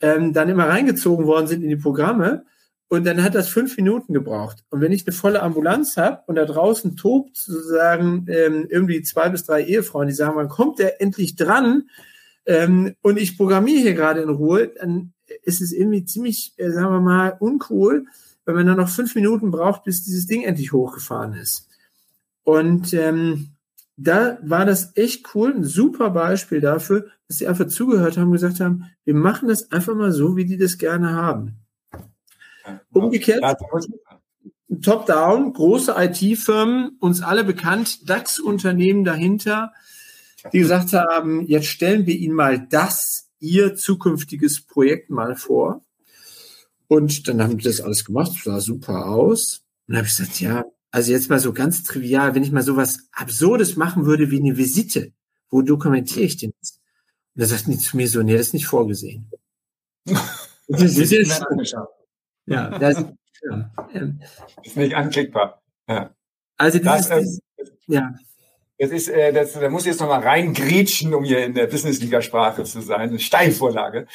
[0.00, 2.44] ähm, dann immer reingezogen worden sind in die Programme.
[2.88, 4.64] Und dann hat das fünf Minuten gebraucht.
[4.70, 9.28] Und wenn ich eine volle Ambulanz habe und da draußen tobt sozusagen ähm, irgendwie zwei
[9.28, 11.84] bis drei Ehefrauen, die sagen, wann kommt der endlich dran?
[12.50, 15.12] Ähm, und ich programmiere hier gerade in Ruhe, dann
[15.44, 18.06] ist es irgendwie ziemlich, äh, sagen wir mal, uncool,
[18.44, 21.68] wenn man dann noch fünf Minuten braucht, bis dieses Ding endlich hochgefahren ist.
[22.42, 23.50] Und ähm,
[23.96, 28.32] da war das echt cool, ein super Beispiel dafür, dass sie einfach zugehört haben und
[28.32, 31.54] gesagt haben, wir machen das einfach mal so, wie die das gerne haben.
[32.90, 33.44] Umgekehrt,
[34.82, 39.72] top-down, große IT-Firmen, uns alle bekannt, DAX-Unternehmen dahinter,
[40.52, 45.84] die gesagt haben, jetzt stellen wir Ihnen mal das, Ihr zukünftiges Projekt mal vor.
[46.88, 49.64] Und dann haben die das alles gemacht, sah super aus.
[49.86, 52.62] Und dann habe ich gesagt, ja, also jetzt mal so ganz trivial, wenn ich mal
[52.62, 55.12] so was Absurdes machen würde wie eine Visite,
[55.48, 56.80] wo dokumentiere ich denn das?
[57.34, 59.30] Und Da sagt nicht zu mir so, nee, das ist nicht vorgesehen.
[60.68, 61.42] das ist jetzt
[62.46, 63.04] ja, das,
[63.42, 64.20] ja, ähm,
[64.64, 65.62] ist nicht anklickbar.
[65.88, 66.14] Ja.
[66.56, 68.14] Also das, das ist, äh, ja.
[68.80, 72.64] Das ist, äh, das, da muss ich jetzt nochmal reingrätschen, um hier in der Business-Liga-Sprache
[72.64, 73.10] zu sein.
[73.10, 74.06] Eine Steilvorlage.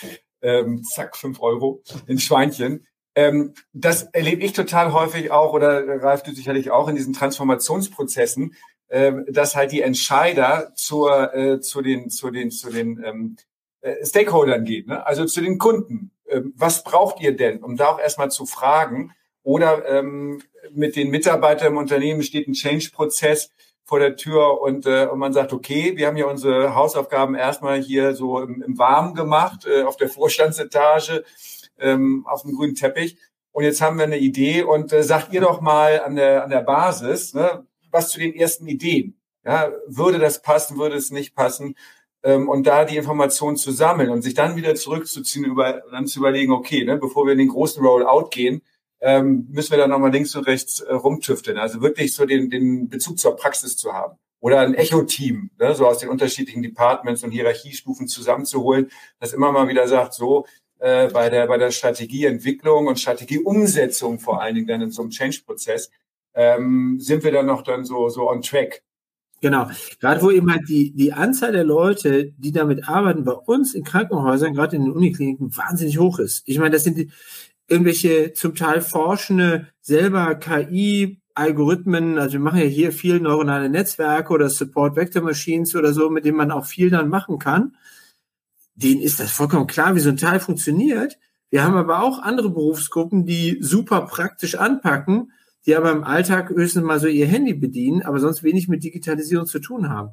[0.42, 2.88] Ähm, zack, fünf Euro in Schweinchen.
[3.14, 8.56] Ähm, das erlebe ich total häufig auch, oder Ralf, du sicherlich auch in diesen Transformationsprozessen,
[8.88, 13.38] äh, dass halt die Entscheider zur, äh, zu den, zu den, zu den ähm,
[13.82, 15.06] äh, Stakeholdern geht, ne?
[15.06, 16.10] also zu den Kunden.
[16.28, 17.64] Ähm, was braucht ihr denn?
[17.64, 19.14] Um da auch erstmal zu fragen.
[19.44, 23.52] Oder ähm, mit den Mitarbeitern im Unternehmen steht ein Change-Prozess
[23.86, 27.82] vor der Tür und, äh, und man sagt, okay, wir haben ja unsere Hausaufgaben erstmal
[27.82, 31.24] hier so im, im Warmen gemacht, äh, auf der Vorstandsetage,
[31.80, 33.18] ähm, auf dem grünen Teppich.
[33.52, 36.50] Und jetzt haben wir eine Idee und äh, sagt ihr doch mal an der, an
[36.50, 39.18] der Basis, ne, was zu den ersten Ideen.
[39.46, 41.76] Ja, würde das passen, würde es nicht passen?
[42.26, 46.20] ähm, und da die Informationen zu sammeln und sich dann wieder zurückzuziehen, über, dann zu
[46.20, 48.62] überlegen, okay, ne, bevor wir in den großen Rollout gehen,
[49.06, 51.60] ähm, müssen wir dann nochmal links und rechts äh, rumtüfteln.
[51.60, 54.18] Also wirklich so den, den Bezug zur Praxis zu haben.
[54.40, 58.90] Oder ein Echo-Team, ne, so aus den unterschiedlichen Departments und Hierarchiestufen zusammenzuholen,
[59.20, 60.48] das immer mal wieder sagt, so,
[60.80, 65.12] äh, bei der, bei der Strategieentwicklung und Strategieumsetzung vor allen Dingen dann in so einem
[65.12, 65.92] Change-Prozess,
[66.34, 68.82] ähm, sind wir dann noch dann so, so on track.
[69.42, 69.70] Genau.
[70.00, 73.84] Gerade wo eben halt die, die Anzahl der Leute, die damit arbeiten, bei uns in
[73.84, 76.42] Krankenhäusern, gerade in den Unikliniken, wahnsinnig hoch ist.
[76.48, 77.12] Ich meine, das sind die,
[77.68, 84.32] irgendwelche zum Teil forschende, selber KI, Algorithmen, also wir machen ja hier viel neuronale Netzwerke
[84.32, 87.76] oder Support Vector Machines oder so, mit denen man auch viel dann machen kann.
[88.76, 91.18] Denen ist das vollkommen klar, wie so ein Teil funktioniert.
[91.50, 95.32] Wir haben aber auch andere Berufsgruppen, die super praktisch anpacken
[95.66, 99.48] die aber im Alltag höchstens mal so ihr Handy bedienen, aber sonst wenig mit Digitalisierung
[99.48, 100.12] zu tun haben.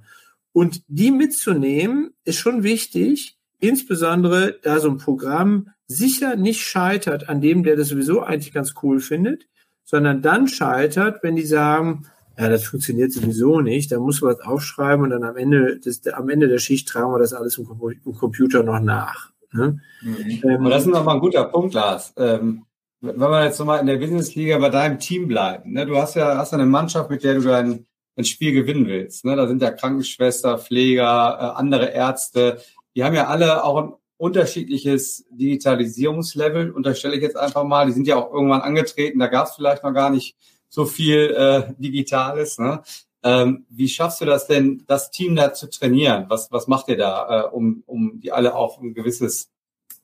[0.53, 7.41] Und die mitzunehmen, ist schon wichtig, insbesondere da so ein Programm sicher nicht scheitert an
[7.41, 9.47] dem, der das sowieso eigentlich ganz cool findet,
[9.85, 12.07] sondern dann scheitert, wenn die sagen,
[12.39, 16.07] ja, das funktioniert sowieso nicht, da muss man was aufschreiben und dann am Ende, des,
[16.09, 17.69] am Ende der Schicht tragen wir das alles im,
[18.05, 19.31] im Computer noch nach.
[19.53, 19.81] Ne?
[20.01, 20.43] Mhm.
[20.43, 22.15] Ähm, das ist nochmal ein guter Punkt, Lars.
[22.17, 22.65] Ähm,
[23.01, 26.39] wenn wir jetzt nochmal in der Businessliga bei deinem Team bleiben, ne, du hast ja
[26.39, 29.25] hast eine Mannschaft, mit der du dein, ein Spiel gewinnen willst.
[29.25, 29.37] Ne?
[29.37, 32.59] Da sind ja Krankenschwester, Pfleger, äh, andere Ärzte.
[32.95, 37.87] Die haben ja alle auch ein unterschiedliches Digitalisierungslevel, unterstelle ich jetzt einfach mal.
[37.87, 40.37] Die sind ja auch irgendwann angetreten, da gab es vielleicht noch gar nicht
[40.69, 42.59] so viel äh, Digitales.
[42.59, 42.83] Ne?
[43.23, 46.27] Ähm, wie schaffst du das denn, das Team da zu trainieren?
[46.29, 49.51] Was, was macht ihr da, äh, um, um die alle auf ein gewisses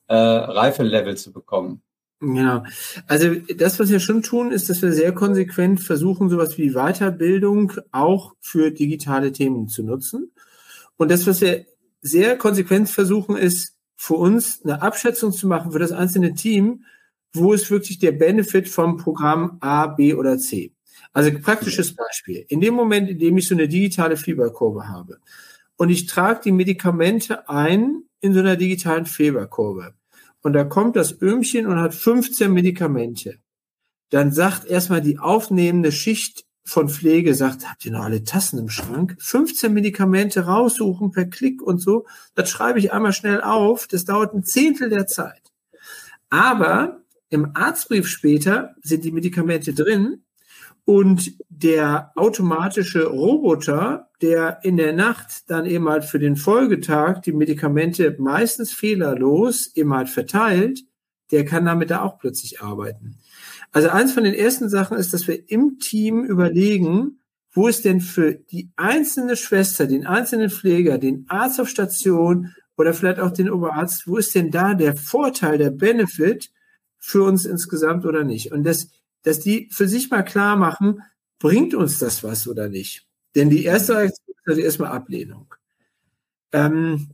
[0.07, 1.81] äh, Reifelevel zu bekommen?
[2.21, 2.63] Genau.
[3.07, 7.71] Also das, was wir schon tun, ist, dass wir sehr konsequent versuchen, sowas wie Weiterbildung
[7.91, 10.31] auch für digitale Themen zu nutzen.
[10.97, 11.65] Und das, was wir
[12.01, 16.85] sehr konsequent versuchen, ist für uns eine Abschätzung zu machen für das einzelne Team,
[17.33, 20.73] wo ist wirklich der Benefit vom Programm A, B oder C.
[21.13, 22.45] Also praktisches Beispiel.
[22.47, 25.19] In dem Moment, in dem ich so eine digitale Fieberkurve habe
[25.75, 29.93] und ich trage die Medikamente ein in so einer digitalen Fieberkurve,
[30.41, 33.39] und da kommt das Öhmchen und hat 15 Medikamente.
[34.09, 38.69] Dann sagt erstmal die aufnehmende Schicht von Pflege, sagt, habt ihr noch alle Tassen im
[38.69, 39.15] Schrank?
[39.19, 42.05] 15 Medikamente raussuchen per Klick und so.
[42.35, 43.87] Das schreibe ich einmal schnell auf.
[43.87, 45.41] Das dauert ein Zehntel der Zeit.
[46.29, 50.23] Aber im Arztbrief später sind die Medikamente drin
[50.85, 57.33] und der automatische Roboter, der in der Nacht dann eben halt für den Folgetag die
[57.33, 60.81] Medikamente meistens fehlerlos eben halt verteilt,
[61.31, 63.17] der kann damit da auch plötzlich arbeiten.
[63.71, 67.19] Also eins von den ersten Sachen ist, dass wir im Team überlegen,
[67.51, 72.93] wo ist denn für die einzelne Schwester, den einzelnen Pfleger, den Arzt auf Station oder
[72.93, 76.51] vielleicht auch den Oberarzt, wo ist denn da der Vorteil, der Benefit
[76.97, 78.51] für uns insgesamt oder nicht?
[78.51, 78.89] Und das
[79.23, 81.01] dass die für sich mal klar machen,
[81.39, 83.05] bringt uns das was oder nicht?
[83.35, 85.53] Denn die erste Reaktion ist natürlich erstmal Ablehnung.
[86.51, 87.09] Ähm,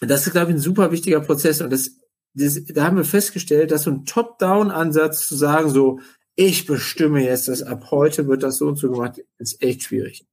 [0.00, 1.60] das ist, glaube ich, ein super wichtiger Prozess.
[1.60, 1.96] Und das,
[2.34, 6.00] das, da haben wir festgestellt, dass so ein Top-Down-Ansatz zu sagen, so,
[6.34, 10.26] ich bestimme jetzt, dass ab heute wird das so und so gemacht, ist echt schwierig.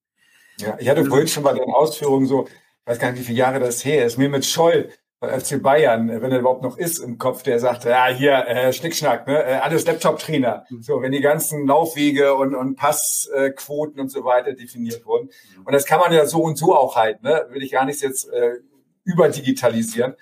[0.59, 3.39] Ja, ich hatte vorhin schon bei den Ausführungen so, ich weiß gar nicht, wie viele
[3.39, 4.89] Jahre das her ist, mir mit Scholl
[5.21, 9.27] FC Bayern, wenn er überhaupt noch ist im Kopf, der sagt, ja, hier, äh, Schnickschnack,
[9.27, 9.43] ne?
[9.43, 10.65] Äh, alles Laptop-Trainer.
[10.69, 10.81] Mhm.
[10.81, 15.29] So, wenn die ganzen Laufwege und, und Passquoten und so weiter definiert wurden.
[15.65, 17.47] Und das kann man ja so und so auch halten, ne?
[17.49, 18.59] Will ich gar nicht jetzt äh,
[19.03, 20.15] überdigitalisieren.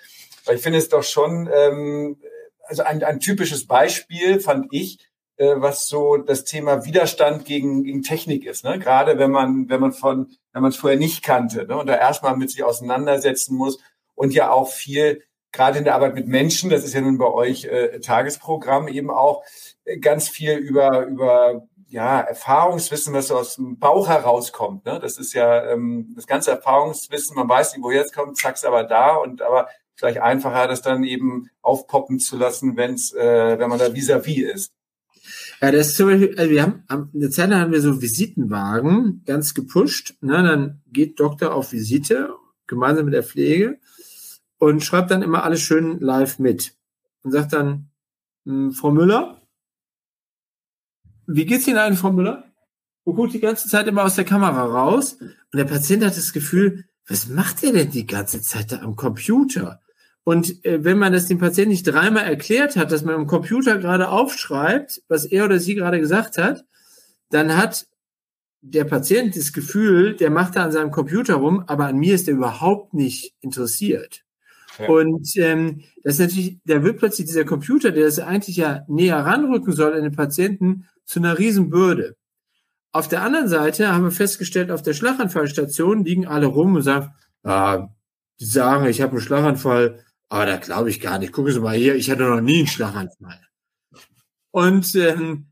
[0.48, 2.16] Weil ich finde es doch schon, ähm,
[2.62, 4.98] also ein, ein typisches Beispiel fand ich,
[5.36, 8.64] äh, was so das Thema Widerstand gegen, gegen Technik ist.
[8.64, 8.78] Ne?
[8.78, 11.76] Gerade wenn man, wenn man von, wenn man es vorher nicht kannte ne?
[11.76, 13.78] und da erstmal mit sich auseinandersetzen muss
[14.14, 17.26] und ja auch viel, gerade in der Arbeit mit Menschen, das ist ja nun bei
[17.26, 19.44] euch äh, Tagesprogramm eben auch,
[19.84, 24.84] äh, ganz viel über, über ja, Erfahrungswissen, was so aus dem Bauch herauskommt.
[24.84, 24.98] Ne?
[25.00, 28.84] Das ist ja ähm, das ganze Erfahrungswissen, man weiß nicht, woher es kommt, zack's aber
[28.84, 33.78] da und aber vielleicht einfacher, das dann eben aufpoppen zu lassen, wenn's, äh, wenn man
[33.78, 34.72] da vis-à-vis -vis ist.
[35.60, 39.22] Ja, das ist zum Beispiel, also wir haben, eine Zeit lang haben wir so Visitenwagen
[39.26, 40.14] ganz gepusht.
[40.20, 40.42] Ne?
[40.42, 42.32] Dann geht Doktor auf Visite,
[42.68, 43.78] gemeinsam mit der Pflege,
[44.58, 46.76] und schreibt dann immer alles schön live mit.
[47.22, 47.90] Und sagt dann,
[48.44, 49.42] hm, Frau Müller,
[51.26, 52.44] wie geht's Ihnen eigentlich, Frau Müller?
[53.02, 55.14] Und guckt die ganze Zeit immer aus der Kamera raus.
[55.20, 58.94] Und der Patient hat das Gefühl, was macht er denn die ganze Zeit da am
[58.94, 59.80] Computer?
[60.28, 63.78] Und äh, wenn man das dem Patienten nicht dreimal erklärt hat, dass man am Computer
[63.78, 66.66] gerade aufschreibt, was er oder sie gerade gesagt hat,
[67.30, 67.86] dann hat
[68.60, 72.28] der Patient das Gefühl, der macht da an seinem Computer rum, aber an mir ist
[72.28, 74.26] er überhaupt nicht interessiert.
[74.78, 74.90] Ja.
[74.90, 79.16] Und ähm, das ist natürlich, da wird plötzlich dieser Computer, der das eigentlich ja näher
[79.16, 82.16] ranrücken soll an den Patienten, zu einer Riesenbürde.
[82.92, 87.14] Auf der anderen Seite haben wir festgestellt, auf der Schlaganfallstation liegen alle rum und sagen,
[87.44, 87.88] ah,
[88.38, 91.32] die sagen, ich habe einen Schlaganfall, aber da glaube ich gar nicht.
[91.32, 93.40] Gucken Sie mal hier, ich hatte noch nie einen Schlaganfall.
[94.50, 95.46] Und ähm,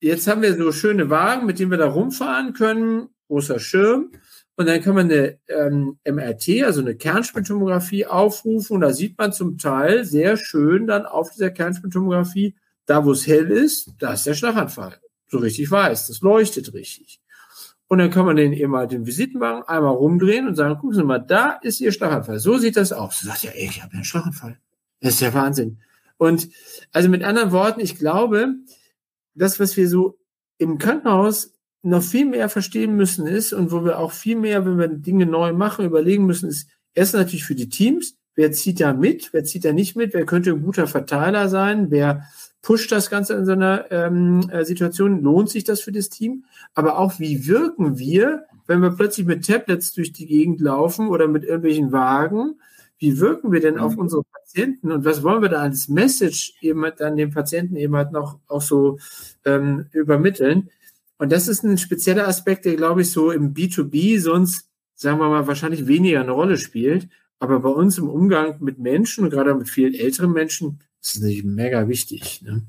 [0.00, 4.12] jetzt haben wir so schöne Wagen, mit denen wir da rumfahren können, großer Schirm.
[4.56, 8.76] Und dann kann man eine ähm, MRT, also eine Kernspintomographie aufrufen.
[8.76, 12.54] Und da sieht man zum Teil sehr schön dann auf dieser Kernspintomographie,
[12.86, 15.00] da wo es hell ist, da ist der Schlaganfall.
[15.26, 17.20] So richtig weiß, das leuchtet richtig.
[17.94, 21.04] Und dann kann man den eben halt den Visitenwagen einmal rumdrehen und sagen, gucken Sie
[21.04, 22.40] mal, da ist Ihr Schlaganfall.
[22.40, 23.20] So sieht das aus.
[23.20, 24.58] Du sagst ja, ey, ich habe einen Schlaganfall.
[25.00, 25.78] Das ist ja Wahnsinn.
[26.16, 26.48] Und
[26.90, 28.54] also mit anderen Worten, ich glaube,
[29.36, 30.18] das, was wir so
[30.58, 31.52] im Krankenhaus
[31.82, 35.26] noch viel mehr verstehen müssen ist und wo wir auch viel mehr, wenn wir Dinge
[35.26, 39.44] neu machen, überlegen müssen, ist erst natürlich für die Teams, wer zieht da mit, wer
[39.44, 42.24] zieht da nicht mit, wer könnte ein guter Verteiler sein, wer
[42.64, 46.44] pusht das Ganze in so einer ähm, äh, Situation, lohnt sich das für das Team,
[46.74, 51.28] aber auch wie wirken wir, wenn wir plötzlich mit Tablets durch die Gegend laufen oder
[51.28, 52.56] mit irgendwelchen Wagen,
[52.98, 54.00] wie wirken wir denn auf mhm.
[54.00, 58.12] unsere Patienten und was wollen wir da als Message eben dann dem Patienten eben halt
[58.12, 58.98] noch auch so
[59.44, 60.70] ähm, übermitteln?
[61.18, 65.28] Und das ist ein spezieller Aspekt, der, glaube ich, so im B2B sonst, sagen wir
[65.28, 67.08] mal, wahrscheinlich weniger eine Rolle spielt.
[67.38, 71.44] Aber bei uns im Umgang mit Menschen, gerade mit vielen älteren Menschen, das ist natürlich
[71.44, 72.40] mega wichtig.
[72.40, 72.62] Ne?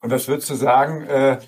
[0.00, 1.38] Und was würdest du sagen, äh,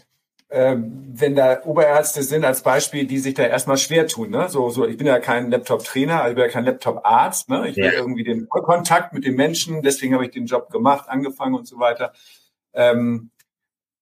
[0.49, 4.31] äh, wenn da Oberärzte sind als Beispiel, die sich da erstmal schwer tun?
[4.31, 4.49] Ne?
[4.49, 7.49] So, so, ich bin ja kein Laptop-Trainer, also ich bin ja kein Laptop-Arzt.
[7.49, 7.69] Ne?
[7.69, 7.85] Ich ja.
[7.85, 11.69] will irgendwie den Kontakt mit den Menschen, deswegen habe ich den Job gemacht, angefangen und
[11.69, 12.13] so weiter.
[12.73, 13.31] Ähm,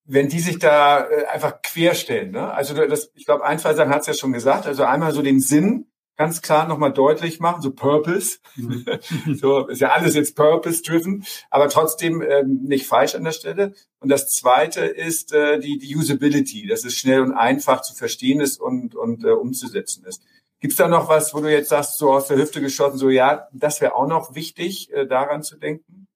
[0.06, 2.30] wenn die sich da äh, einfach querstellen.
[2.30, 2.50] Ne?
[2.50, 4.66] Also das, ich glaube, ein, zwei Sachen hat es ja schon gesagt.
[4.66, 5.87] Also einmal so den Sinn
[6.18, 8.38] ganz klar nochmal deutlich machen, so Purpose.
[8.56, 8.84] Mhm.
[9.36, 13.72] so ist ja alles jetzt Purpose-driven, aber trotzdem ähm, nicht falsch an der Stelle.
[14.00, 18.40] Und das zweite ist äh, die, die Usability, dass es schnell und einfach zu verstehen
[18.40, 20.22] ist und, und äh, umzusetzen ist.
[20.60, 23.46] Gibt's da noch was, wo du jetzt sagst, so aus der Hüfte geschossen, so ja,
[23.52, 26.08] das wäre auch noch wichtig, äh, daran zu denken?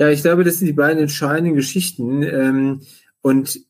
[0.00, 2.24] Ja, ich glaube, das sind die beiden entscheidenden Geschichten.
[2.24, 2.82] Ähm,
[3.20, 3.60] und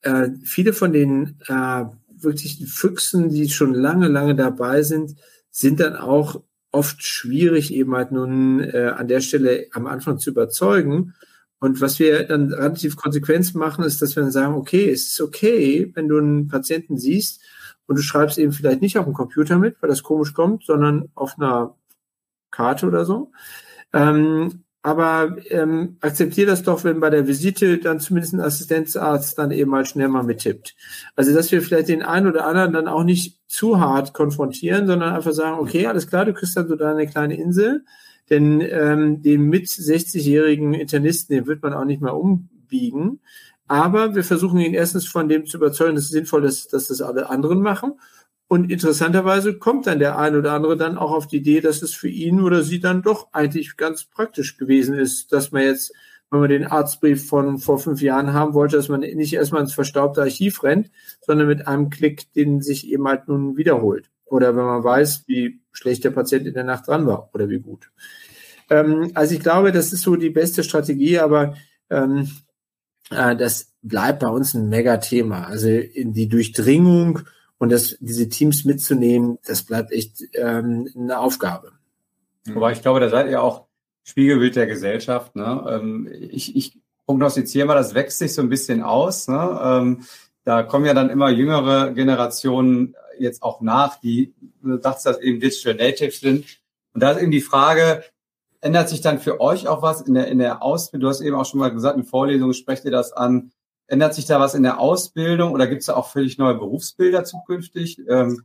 [0.00, 1.84] äh, viele von den äh,
[2.22, 5.16] wirklich Füchsen, die schon lange, lange dabei sind,
[5.50, 10.30] sind dann auch oft schwierig, eben halt nun äh, an der Stelle am Anfang zu
[10.30, 11.14] überzeugen.
[11.60, 15.20] Und was wir dann relativ konsequent machen, ist, dass wir dann sagen, okay, es ist
[15.20, 17.40] okay, wenn du einen Patienten siehst
[17.86, 21.08] und du schreibst eben vielleicht nicht auf dem Computer mit, weil das komisch kommt, sondern
[21.14, 21.74] auf einer
[22.50, 23.32] Karte oder so.
[23.92, 29.50] Ähm, aber ähm, akzeptiere das doch, wenn bei der Visite dann zumindest ein Assistenzarzt dann
[29.50, 30.76] eben mal schnell mal mittippt.
[31.16, 35.14] Also dass wir vielleicht den einen oder anderen dann auch nicht zu hart konfrontieren, sondern
[35.14, 37.84] einfach sagen, okay, alles klar, du kriegst dann so deine kleine Insel,
[38.30, 43.20] denn ähm, den mit 60-jährigen Internisten, den wird man auch nicht mehr umbiegen.
[43.66, 47.02] Aber wir versuchen ihn erstens von dem zu überzeugen, dass es sinnvoll ist, dass das
[47.02, 47.94] alle anderen machen.
[48.48, 51.94] Und interessanterweise kommt dann der ein oder andere dann auch auf die Idee, dass es
[51.94, 55.92] für ihn oder sie dann doch eigentlich ganz praktisch gewesen ist, dass man jetzt,
[56.30, 59.74] wenn man den Arztbrief von vor fünf Jahren haben wollte, dass man nicht erstmal ins
[59.74, 60.90] verstaubte Archiv rennt,
[61.20, 64.10] sondern mit einem Klick den sich eben halt nun wiederholt.
[64.24, 67.60] Oder wenn man weiß, wie schlecht der Patient in der Nacht dran war oder wie
[67.60, 67.90] gut.
[68.70, 71.54] Ähm, also ich glaube, das ist so die beste Strategie, aber
[71.90, 72.30] ähm,
[73.10, 75.44] äh, das bleibt bei uns ein Mega-Thema.
[75.44, 77.20] Also in die Durchdringung
[77.58, 81.72] und das, diese Teams mitzunehmen, das bleibt echt ähm, eine Aufgabe.
[82.54, 83.66] Aber ich glaube, da seid ihr auch
[84.04, 85.36] Spiegelbild der Gesellschaft.
[85.36, 85.66] Ne?
[85.68, 89.28] Ähm, ich, ich prognostiziere mal, das wächst sich so ein bisschen aus.
[89.28, 89.60] Ne?
[89.62, 90.04] Ähm,
[90.44, 94.32] da kommen ja dann immer jüngere Generationen jetzt auch nach, die,
[94.62, 96.46] du dachtest, dass eben Digital Natives sind.
[96.94, 98.04] Und da ist eben die Frage,
[98.60, 101.02] ändert sich dann für euch auch was in der, in der Ausbildung?
[101.02, 103.50] Du hast eben auch schon mal gesagt, in Vorlesungen sprecht ihr das an.
[103.88, 107.24] Ändert sich da was in der Ausbildung oder gibt es da auch völlig neue Berufsbilder
[107.24, 108.00] zukünftig?
[108.08, 108.42] Ähm,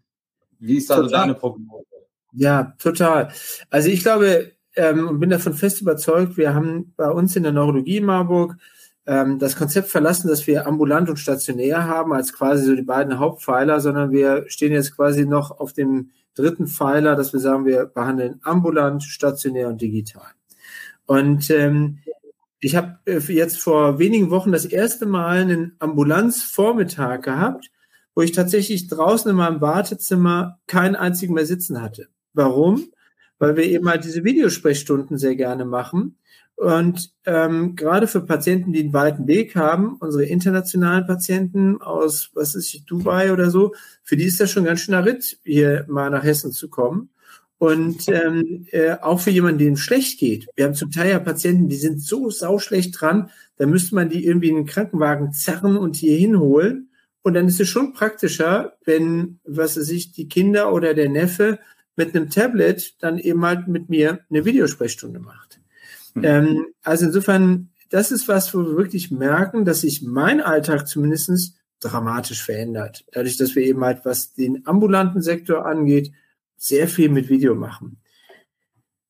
[0.60, 1.10] wie ist da total.
[1.10, 1.86] so deine Prognose?
[2.32, 3.32] Ja, total.
[3.70, 7.52] Also ich glaube ähm, und bin davon fest überzeugt, wir haben bei uns in der
[7.52, 8.58] Neurologie in Marburg
[9.06, 13.20] ähm, das Konzept verlassen, dass wir ambulant und stationär haben als quasi so die beiden
[13.20, 17.86] Hauptpfeiler, sondern wir stehen jetzt quasi noch auf dem dritten Pfeiler, dass wir sagen, wir
[17.86, 20.32] behandeln ambulant, stationär und digital.
[21.06, 22.00] Und ähm,
[22.64, 27.70] ich habe äh, jetzt vor wenigen Wochen das erste Mal einen Ambulanzvormittag gehabt,
[28.16, 32.08] wo ich tatsächlich draußen in meinem Wartezimmer keinen einzigen mehr sitzen hatte.
[32.34, 32.92] Warum?
[33.40, 36.18] Weil wir eben halt diese Videosprechstunden sehr gerne machen
[36.56, 42.56] und ähm, gerade für Patienten, die einen weiten Weg haben, unsere internationalen Patienten aus, was
[42.56, 46.24] ist Dubai oder so, für die ist das schon ganz schöner Ritt, hier mal nach
[46.24, 47.10] Hessen zu kommen.
[47.64, 50.50] Und ähm, äh, auch für jemanden, dem es schlecht geht.
[50.58, 54.26] Wir haben zum Teil ja Patienten, die sind so sauschlecht dran, da müsste man die
[54.26, 56.90] irgendwie in den Krankenwagen zerren und hier hinholen.
[57.22, 61.58] Und dann ist es schon praktischer, wenn, was weiß ich, die Kinder oder der Neffe
[61.96, 65.62] mit einem Tablet dann eben halt mit mir eine Videosprechstunde macht.
[66.16, 66.24] Mhm.
[66.26, 71.56] Ähm, also insofern, das ist was, wo wir wirklich merken, dass sich mein Alltag zumindest
[71.80, 73.06] dramatisch verändert.
[73.14, 76.12] Dadurch, dass wir eben halt, was den ambulanten Sektor angeht,
[76.64, 77.98] sehr viel mit Video machen.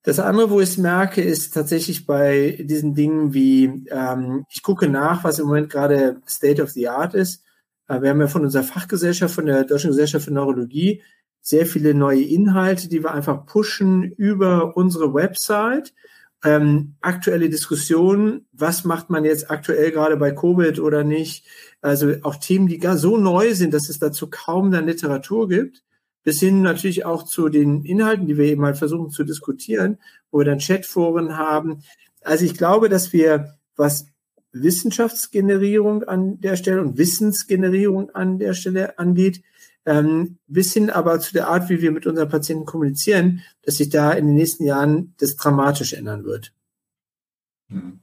[0.02, 4.90] Das andere, wo ich es merke, ist tatsächlich bei diesen Dingen wie, ähm, ich gucke
[4.90, 7.44] nach, was im Moment gerade State of the Art ist.
[7.88, 11.02] Äh, wir haben ja von unserer Fachgesellschaft, von der Deutschen Gesellschaft für Neurologie,
[11.42, 15.94] sehr viele neue Inhalte, die wir einfach pushen über unsere Website
[16.44, 21.46] ähm, aktuelle Diskussionen, was macht man jetzt aktuell gerade bei Covid oder nicht?
[21.82, 25.84] Also auch Themen, die gar so neu sind, dass es dazu kaum dann Literatur gibt,
[26.24, 29.98] bis hin natürlich auch zu den Inhalten, die wir eben mal versuchen zu diskutieren,
[30.32, 31.84] wo wir dann Chatforen haben.
[32.22, 34.08] Also ich glaube, dass wir, was
[34.54, 39.44] Wissenschaftsgenerierung an der Stelle und Wissensgenerierung an der Stelle angeht,
[39.86, 43.90] ähm, bis hin aber zu der Art, wie wir mit unseren Patienten kommunizieren, dass sich
[43.90, 46.54] da in den nächsten Jahren das dramatisch ändern wird.
[47.70, 48.03] Hm.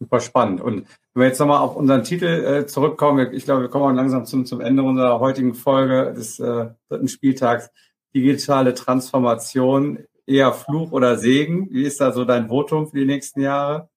[0.00, 0.62] Super spannend.
[0.62, 3.94] Und wenn wir jetzt nochmal auf unseren Titel äh, zurückkommen, ich glaube, wir kommen auch
[3.94, 7.70] langsam zum, zum Ende unserer heutigen Folge des äh, dritten Spieltags.
[8.14, 11.68] Digitale Transformation, eher Fluch oder Segen?
[11.70, 13.90] Wie ist da so dein Votum für die nächsten Jahre?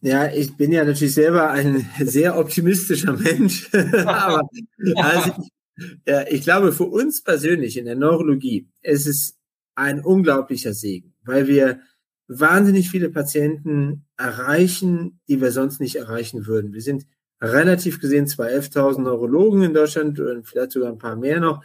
[0.00, 3.70] Ja, ich bin ja natürlich selber ein sehr optimistischer Mensch.
[4.06, 4.48] Aber
[4.96, 5.32] also
[5.76, 9.36] ich, ja, ich glaube, für uns persönlich in der Neurologie ist es
[9.74, 11.80] ein unglaublicher Segen, weil wir
[12.28, 16.72] wahnsinnig viele Patienten erreichen, die wir sonst nicht erreichen würden.
[16.72, 17.06] Wir sind
[17.40, 21.64] relativ gesehen zwar 11.000 Neurologen in Deutschland und vielleicht sogar ein paar mehr noch,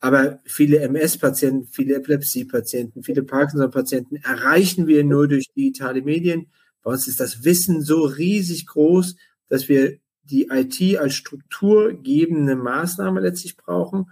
[0.00, 6.46] aber viele MS-Patienten, viele Epilepsie-Patienten, viele Parkinson-Patienten erreichen wir nur durch digitale Medien.
[6.82, 9.16] Bei uns ist das Wissen so riesig groß,
[9.48, 14.10] dass wir die IT als strukturgebende Maßnahme letztlich brauchen.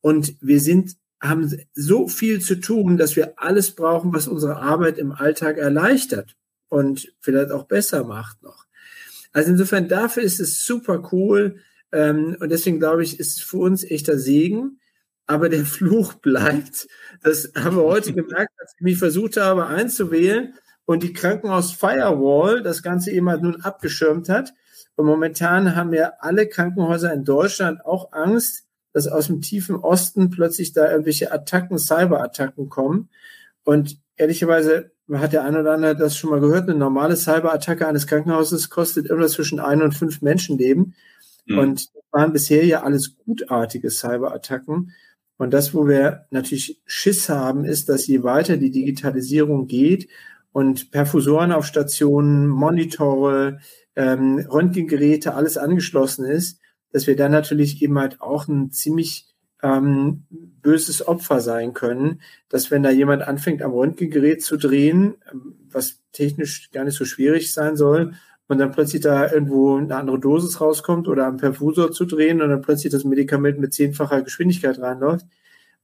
[0.00, 0.96] Und wir sind,
[1.28, 6.36] haben so viel zu tun, dass wir alles brauchen, was unsere Arbeit im Alltag erleichtert
[6.68, 8.66] und vielleicht auch besser macht noch.
[9.32, 11.56] Also insofern dafür ist es super cool.
[11.92, 14.80] Ähm, und deswegen glaube ich, ist es für uns echter Segen.
[15.26, 16.88] Aber der Fluch bleibt.
[17.22, 20.54] Das haben wir heute gemerkt, als ich mich versucht habe einzuwählen
[20.86, 24.54] und die Krankenhaus Firewall das Ganze eben halt nun abgeschirmt hat.
[24.94, 28.65] Und momentan haben ja alle Krankenhäuser in Deutschland auch Angst,
[28.96, 33.10] dass aus dem tiefen Osten plötzlich da irgendwelche Attacken, Cyberattacken kommen.
[33.62, 38.06] Und ehrlicherweise hat der eine oder andere das schon mal gehört, eine normale Cyberattacke eines
[38.06, 40.94] Krankenhauses kostet irgendwas zwischen ein und fünf Menschenleben.
[41.44, 41.58] Mhm.
[41.58, 44.92] Und das waren bisher ja alles gutartige Cyberattacken.
[45.36, 50.08] Und das, wo wir natürlich Schiss haben, ist, dass je weiter die Digitalisierung geht
[50.52, 53.58] und Perfusoren auf Stationen, Monitore,
[53.94, 56.60] ähm, Röntgengeräte, alles angeschlossen ist,
[56.92, 59.26] dass wir dann natürlich eben halt auch ein ziemlich
[59.62, 65.54] ähm, böses Opfer sein können, dass wenn da jemand anfängt, am Röntgengerät zu drehen, ähm,
[65.70, 68.14] was technisch gar nicht so schwierig sein soll,
[68.48, 72.50] und dann plötzlich da irgendwo eine andere Dosis rauskommt oder am Perfusor zu drehen und
[72.50, 75.26] dann plötzlich das Medikament mit zehnfacher Geschwindigkeit reinläuft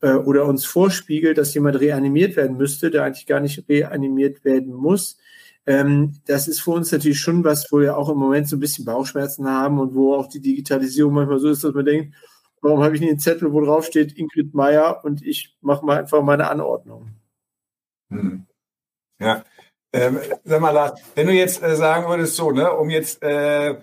[0.01, 4.73] äh, oder uns vorspiegelt, dass jemand reanimiert werden müsste, der eigentlich gar nicht reanimiert werden
[4.73, 5.19] muss,
[5.67, 8.61] ähm, das ist für uns natürlich schon was, wo wir auch im Moment so ein
[8.61, 12.15] bisschen Bauchschmerzen haben und wo auch die Digitalisierung manchmal so ist, dass man denkt,
[12.61, 15.99] warum habe ich nicht einen Zettel, wo drauf steht Ingrid Meyer und ich mache mal
[15.99, 17.11] einfach meine Anordnung.
[18.11, 18.47] Hm.
[19.21, 19.45] Ja.
[19.95, 23.77] Ähm, sag mal, Lars, wenn du jetzt äh, sagen würdest, so, ne, um jetzt äh,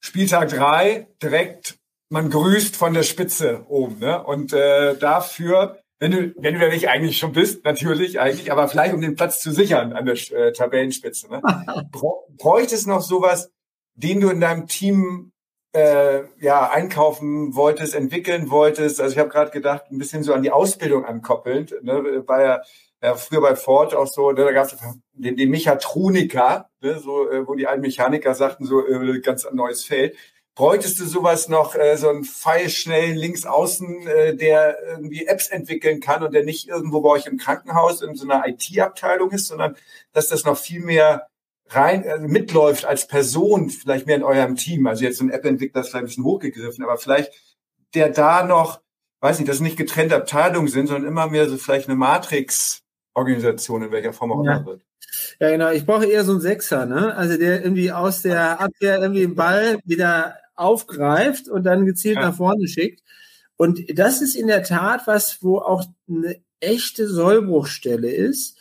[0.00, 1.78] Spieltag drei direkt,
[2.10, 4.22] man grüßt von der Spitze oben, ne?
[4.24, 8.68] Und äh, dafür wenn du, wenn du da nicht eigentlich schon bist, natürlich eigentlich, aber
[8.68, 11.28] vielleicht um den Platz zu sichern an der äh, Tabellenspitze.
[11.28, 11.42] Ne?
[12.38, 13.50] Bräuchte es noch sowas,
[13.94, 15.32] den du in deinem Team
[15.72, 19.00] äh, ja einkaufen wolltest, entwickeln wolltest?
[19.00, 21.82] Also ich habe gerade gedacht, ein bisschen so an die Ausbildung ankoppelnd.
[21.82, 22.22] Ne?
[22.28, 22.62] War ja,
[23.02, 24.44] ja früher bei Ford auch so, ne?
[24.44, 24.76] da gab es
[25.14, 27.00] den, den Mechatroniker, ne?
[27.00, 30.16] so, äh, wo die alten Mechaniker sagten, so äh, ganz neues Feld
[30.58, 36.00] bräuchtest du sowas noch, äh, so ein Pfeilschnell links außen, äh, der irgendwie Apps entwickeln
[36.00, 39.76] kann und der nicht irgendwo bei euch im Krankenhaus in so einer IT-Abteilung ist, sondern
[40.12, 41.28] dass das noch viel mehr
[41.68, 44.88] rein äh, mitläuft als Person, vielleicht mehr in eurem Team.
[44.88, 47.30] Also jetzt so ein App-Entwickler ist vielleicht ein bisschen hochgegriffen, aber vielleicht
[47.94, 48.80] der da noch,
[49.20, 53.92] weiß nicht, dass nicht getrennte Abteilungen sind, sondern immer mehr so vielleicht eine Matrix-Organisation, in
[53.92, 54.66] welcher Form auch immer ja.
[54.66, 54.82] wird.
[55.38, 55.70] Ja, genau.
[55.70, 57.14] Ich brauche eher so einen Sechser, ne?
[57.14, 62.22] Also der irgendwie aus der Abwehr irgendwie den Ball wieder aufgreift und dann gezielt ja.
[62.22, 63.02] nach vorne schickt.
[63.56, 68.56] Und das ist in der Tat was, wo auch eine echte Sollbruchstelle ist.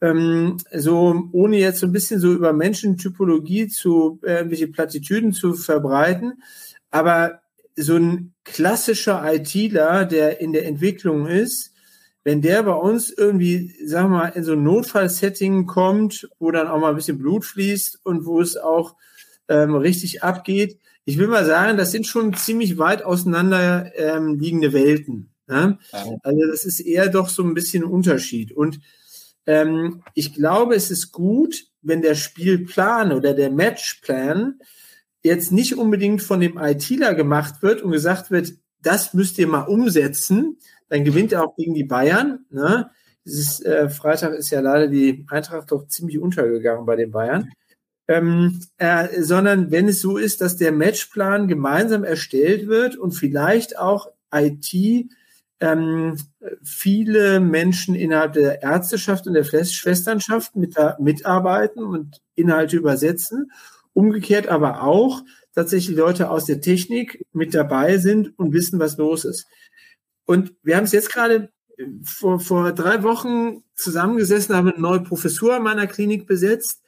[0.00, 5.54] Ähm, so ohne jetzt so ein bisschen so über Menschentypologie zu äh, irgendwelche Plattitüden zu
[5.54, 6.42] verbreiten,
[6.90, 7.40] aber
[7.76, 11.72] so ein klassischer ITler, der in der Entwicklung ist,
[12.24, 16.78] wenn der bei uns irgendwie, wir mal, in so ein Notfallsetting kommt, wo dann auch
[16.78, 18.96] mal ein bisschen Blut fließt und wo es auch
[19.48, 24.72] ähm, richtig abgeht, ich will mal sagen, das sind schon ziemlich weit auseinander ähm, liegende
[24.72, 25.32] Welten.
[25.46, 25.78] Ne?
[26.22, 28.52] Also das ist eher doch so ein bisschen ein Unterschied.
[28.52, 28.80] Und
[29.46, 34.60] ähm, ich glaube, es ist gut, wenn der Spielplan oder der Matchplan
[35.24, 39.62] jetzt nicht unbedingt von dem ITler gemacht wird und gesagt wird, das müsst ihr mal
[39.62, 42.44] umsetzen, dann gewinnt er auch gegen die Bayern.
[42.50, 42.90] Ne?
[43.24, 47.50] Dieses äh, Freitag ist ja leider die Eintracht doch ziemlich untergegangen bei den Bayern
[48.08, 53.78] ähm, äh, sondern wenn es so ist, dass der Matchplan gemeinsam erstellt wird und vielleicht
[53.78, 54.74] auch IT
[55.60, 56.16] ähm,
[56.64, 63.52] viele Menschen innerhalb der Ärzteschaft und der Schwesternschaft mit, mitarbeiten und Inhalte übersetzen.
[63.92, 65.22] Umgekehrt aber auch
[65.54, 69.46] tatsächlich Leute aus der Technik mit dabei sind und wissen, was los ist.
[70.24, 75.00] Und wir haben es jetzt gerade äh, vor, vor drei Wochen zusammengesessen, haben eine neue
[75.00, 76.81] Professur an meiner Klinik besetzt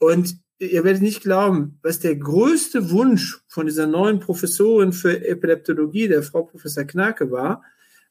[0.00, 6.08] und ihr werdet nicht glauben, was der größte Wunsch von dieser neuen Professorin für Epileptologie,
[6.08, 7.62] der Frau Professor Knake war,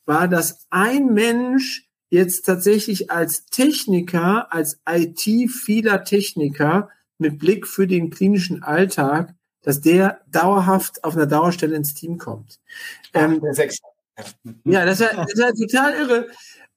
[0.06, 7.86] war, dass ein Mensch jetzt tatsächlich als Techniker, als IT vieler Techniker mit Blick für
[7.86, 12.60] den klinischen Alltag, dass der dauerhaft auf einer Dauerstelle ins Team kommt.
[13.14, 13.42] Ähm,
[14.64, 16.28] ja, das ist, das ist total irre.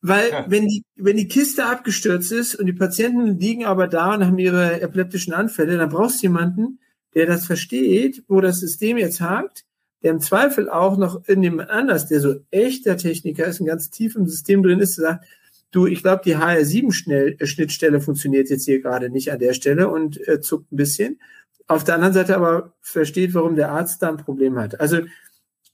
[0.02, 0.44] Weil ja.
[0.48, 4.38] wenn die, wenn die Kiste abgestürzt ist und die Patienten liegen aber da und haben
[4.38, 6.80] ihre epileptischen Anfälle, dann brauchst du jemanden,
[7.14, 9.64] der das versteht, wo das System jetzt hakt,
[10.02, 13.90] der im Zweifel auch noch in dem anders, der so echter Techniker ist und ganz
[13.90, 15.24] tief im System drin ist, sagt,
[15.70, 20.40] du, ich glaube, die HR7-Schnittstelle funktioniert jetzt hier gerade nicht an der Stelle und äh,
[20.40, 21.20] zuckt ein bisschen.
[21.68, 24.80] Auf der anderen Seite aber versteht, warum der Arzt da ein Problem hat.
[24.80, 24.98] Also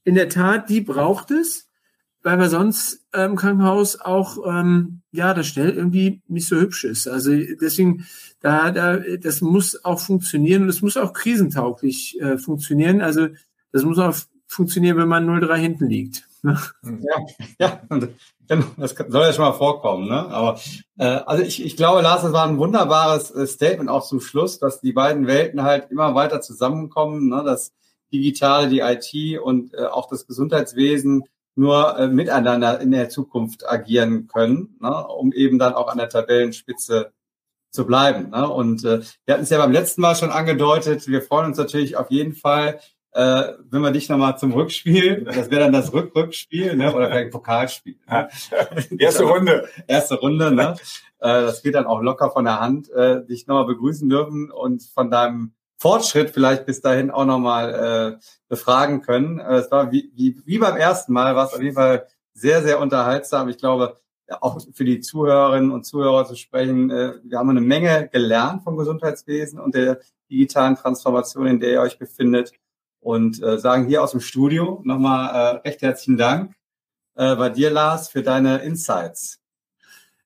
[0.05, 1.68] in der Tat, die braucht es
[2.29, 7.09] weil wir sonst im Krankenhaus auch ähm, ja das schnell irgendwie nicht so hübsch ist.
[7.09, 8.07] Also deswegen
[8.41, 13.01] da da das muss auch funktionieren und es muss auch krisentauglich äh, funktionieren.
[13.01, 13.29] Also
[13.73, 14.15] das muss auch
[14.47, 16.29] funktionieren, wenn man 0-3 hinten liegt.
[17.59, 17.81] Ja,
[18.47, 20.09] ja, das soll ja schon mal vorkommen.
[20.09, 20.29] Ne?
[20.29, 20.61] Aber
[20.99, 24.59] äh, also ich, ich glaube, Lars, das war ein wunderbares äh, Statement auch zum Schluss,
[24.59, 27.43] dass die beiden Welten halt immer weiter zusammenkommen, ne?
[27.45, 27.73] das
[28.13, 31.25] Digitale, die IT und äh, auch das Gesundheitswesen
[31.59, 36.09] nur äh, miteinander in der Zukunft agieren können, ne, um eben dann auch an der
[36.09, 37.13] Tabellenspitze
[37.71, 38.31] zu bleiben.
[38.31, 38.49] Ne?
[38.49, 41.97] Und äh, wir hatten es ja beim letzten Mal schon angedeutet, wir freuen uns natürlich
[41.97, 42.81] auf jeden Fall,
[43.13, 46.95] äh, wenn wir dich nochmal zum Rückspiel, das wäre dann das Rück-Rückspiel, ne?
[46.95, 47.97] oder vielleicht Pokalspiel.
[48.09, 48.29] Ne?
[48.99, 49.69] Erste Runde.
[49.89, 50.77] Erste Runde, ne?
[51.19, 54.83] äh, das geht dann auch locker von der Hand, äh, dich nochmal begrüßen dürfen und
[54.95, 59.39] von deinem Fortschritt vielleicht bis dahin auch nochmal äh, befragen können.
[59.39, 62.63] Äh, es war wie, wie, wie beim ersten Mal, war es auf jeden Fall sehr,
[62.63, 63.49] sehr unterhaltsam.
[63.49, 63.97] Ich glaube,
[64.41, 68.77] auch für die Zuhörerinnen und Zuhörer zu sprechen, äh, wir haben eine Menge gelernt vom
[68.77, 70.01] Gesundheitswesen und der
[70.31, 72.53] digitalen Transformation, in der ihr euch befindet.
[73.01, 75.29] Und äh, sagen hier aus dem Studio nochmal
[75.63, 76.55] äh, recht herzlichen Dank
[77.15, 79.41] äh, bei dir, Lars, für deine Insights.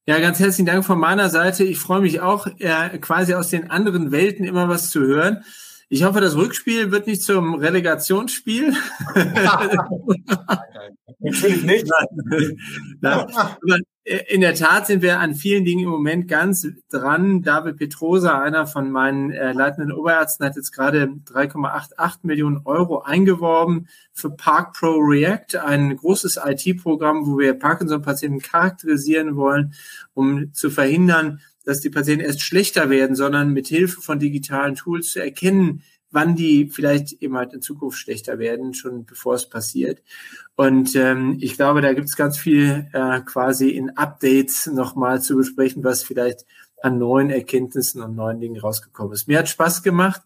[0.04, 1.62] Ja, ganz herzlichen Dank von meiner Seite.
[1.62, 5.44] Ich freue mich auch, äh, quasi aus den anderen Welten immer was zu hören.
[5.92, 8.72] Ich hoffe, das Rückspiel wird nicht zum Relegationsspiel.
[11.20, 11.86] Natürlich nicht.
[12.30, 12.58] Nein.
[13.02, 13.26] Nein.
[13.34, 13.76] Aber
[14.26, 17.42] in der Tat sind wir an vielen Dingen im Moment ganz dran.
[17.42, 23.86] David Petrosa, einer von meinen äh, leitenden Oberärzten, hat jetzt gerade 3,88 Millionen Euro eingeworben
[24.14, 29.74] für Park Pro React, ein großes IT-Programm, wo wir Parkinson-Patienten charakterisieren wollen,
[30.14, 35.12] um zu verhindern, dass die Patienten erst schlechter werden, sondern mit Hilfe von digitalen Tools
[35.12, 35.82] zu erkennen,
[36.12, 40.02] wann die vielleicht eben halt in Zukunft schlechter werden, schon bevor es passiert.
[40.54, 45.36] Und ähm, ich glaube, da gibt es ganz viel äh, quasi in Updates nochmal zu
[45.36, 46.44] besprechen, was vielleicht
[46.82, 49.28] an neuen Erkenntnissen und neuen Dingen rausgekommen ist.
[49.28, 50.20] Mir hat Spaß gemacht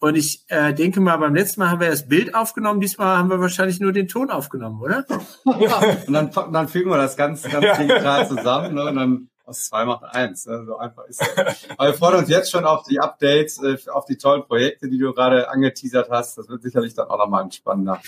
[0.00, 3.30] und ich äh, denke mal, beim letzten Mal haben wir das Bild aufgenommen, diesmal haben
[3.30, 5.06] wir wahrscheinlich nur den Ton aufgenommen, oder?
[5.60, 5.80] Ja.
[6.06, 8.84] und dann, dann fügen wir das ganz, ganz digital zusammen ne?
[8.86, 10.46] und dann aus zwei macht eins.
[10.46, 10.64] Ne?
[10.64, 11.68] So einfach ist es.
[11.76, 14.98] Aber wir freuen uns jetzt schon auf die Updates, äh, auf die tollen Projekte, die
[14.98, 16.38] du gerade angeteasert hast.
[16.38, 18.00] Das wird sicherlich dann auch nochmal ein spannender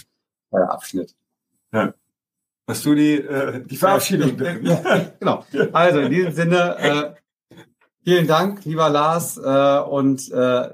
[0.53, 1.15] äh, Abschnitt.
[1.73, 1.93] Ja.
[2.69, 4.39] Hast du die, äh, die Verabschiedung?
[4.63, 5.45] ja, genau.
[5.73, 7.57] Also in diesem Sinne, äh,
[8.05, 10.71] vielen Dank, lieber Lars, äh, und äh,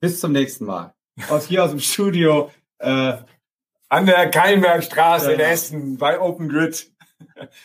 [0.00, 0.94] bis zum nächsten Mal.
[1.30, 3.14] Aus hier aus dem Studio äh,
[3.88, 5.32] an der Keilenbergstraße ja.
[5.32, 6.92] in Essen bei Open Grid.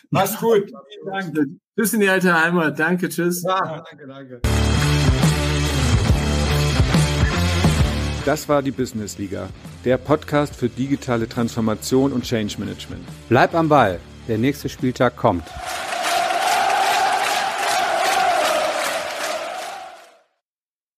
[0.09, 0.71] Mach's gut.
[1.03, 1.59] Vielen Dank.
[1.77, 2.77] Tschüss in die alte Heimat.
[2.77, 3.43] Danke, tschüss.
[3.43, 4.41] Ja, danke, danke.
[8.25, 9.47] Das war die Business Liga,
[9.85, 13.03] der Podcast für digitale Transformation und Change Management.
[13.29, 15.45] Bleib am Ball, der nächste Spieltag kommt.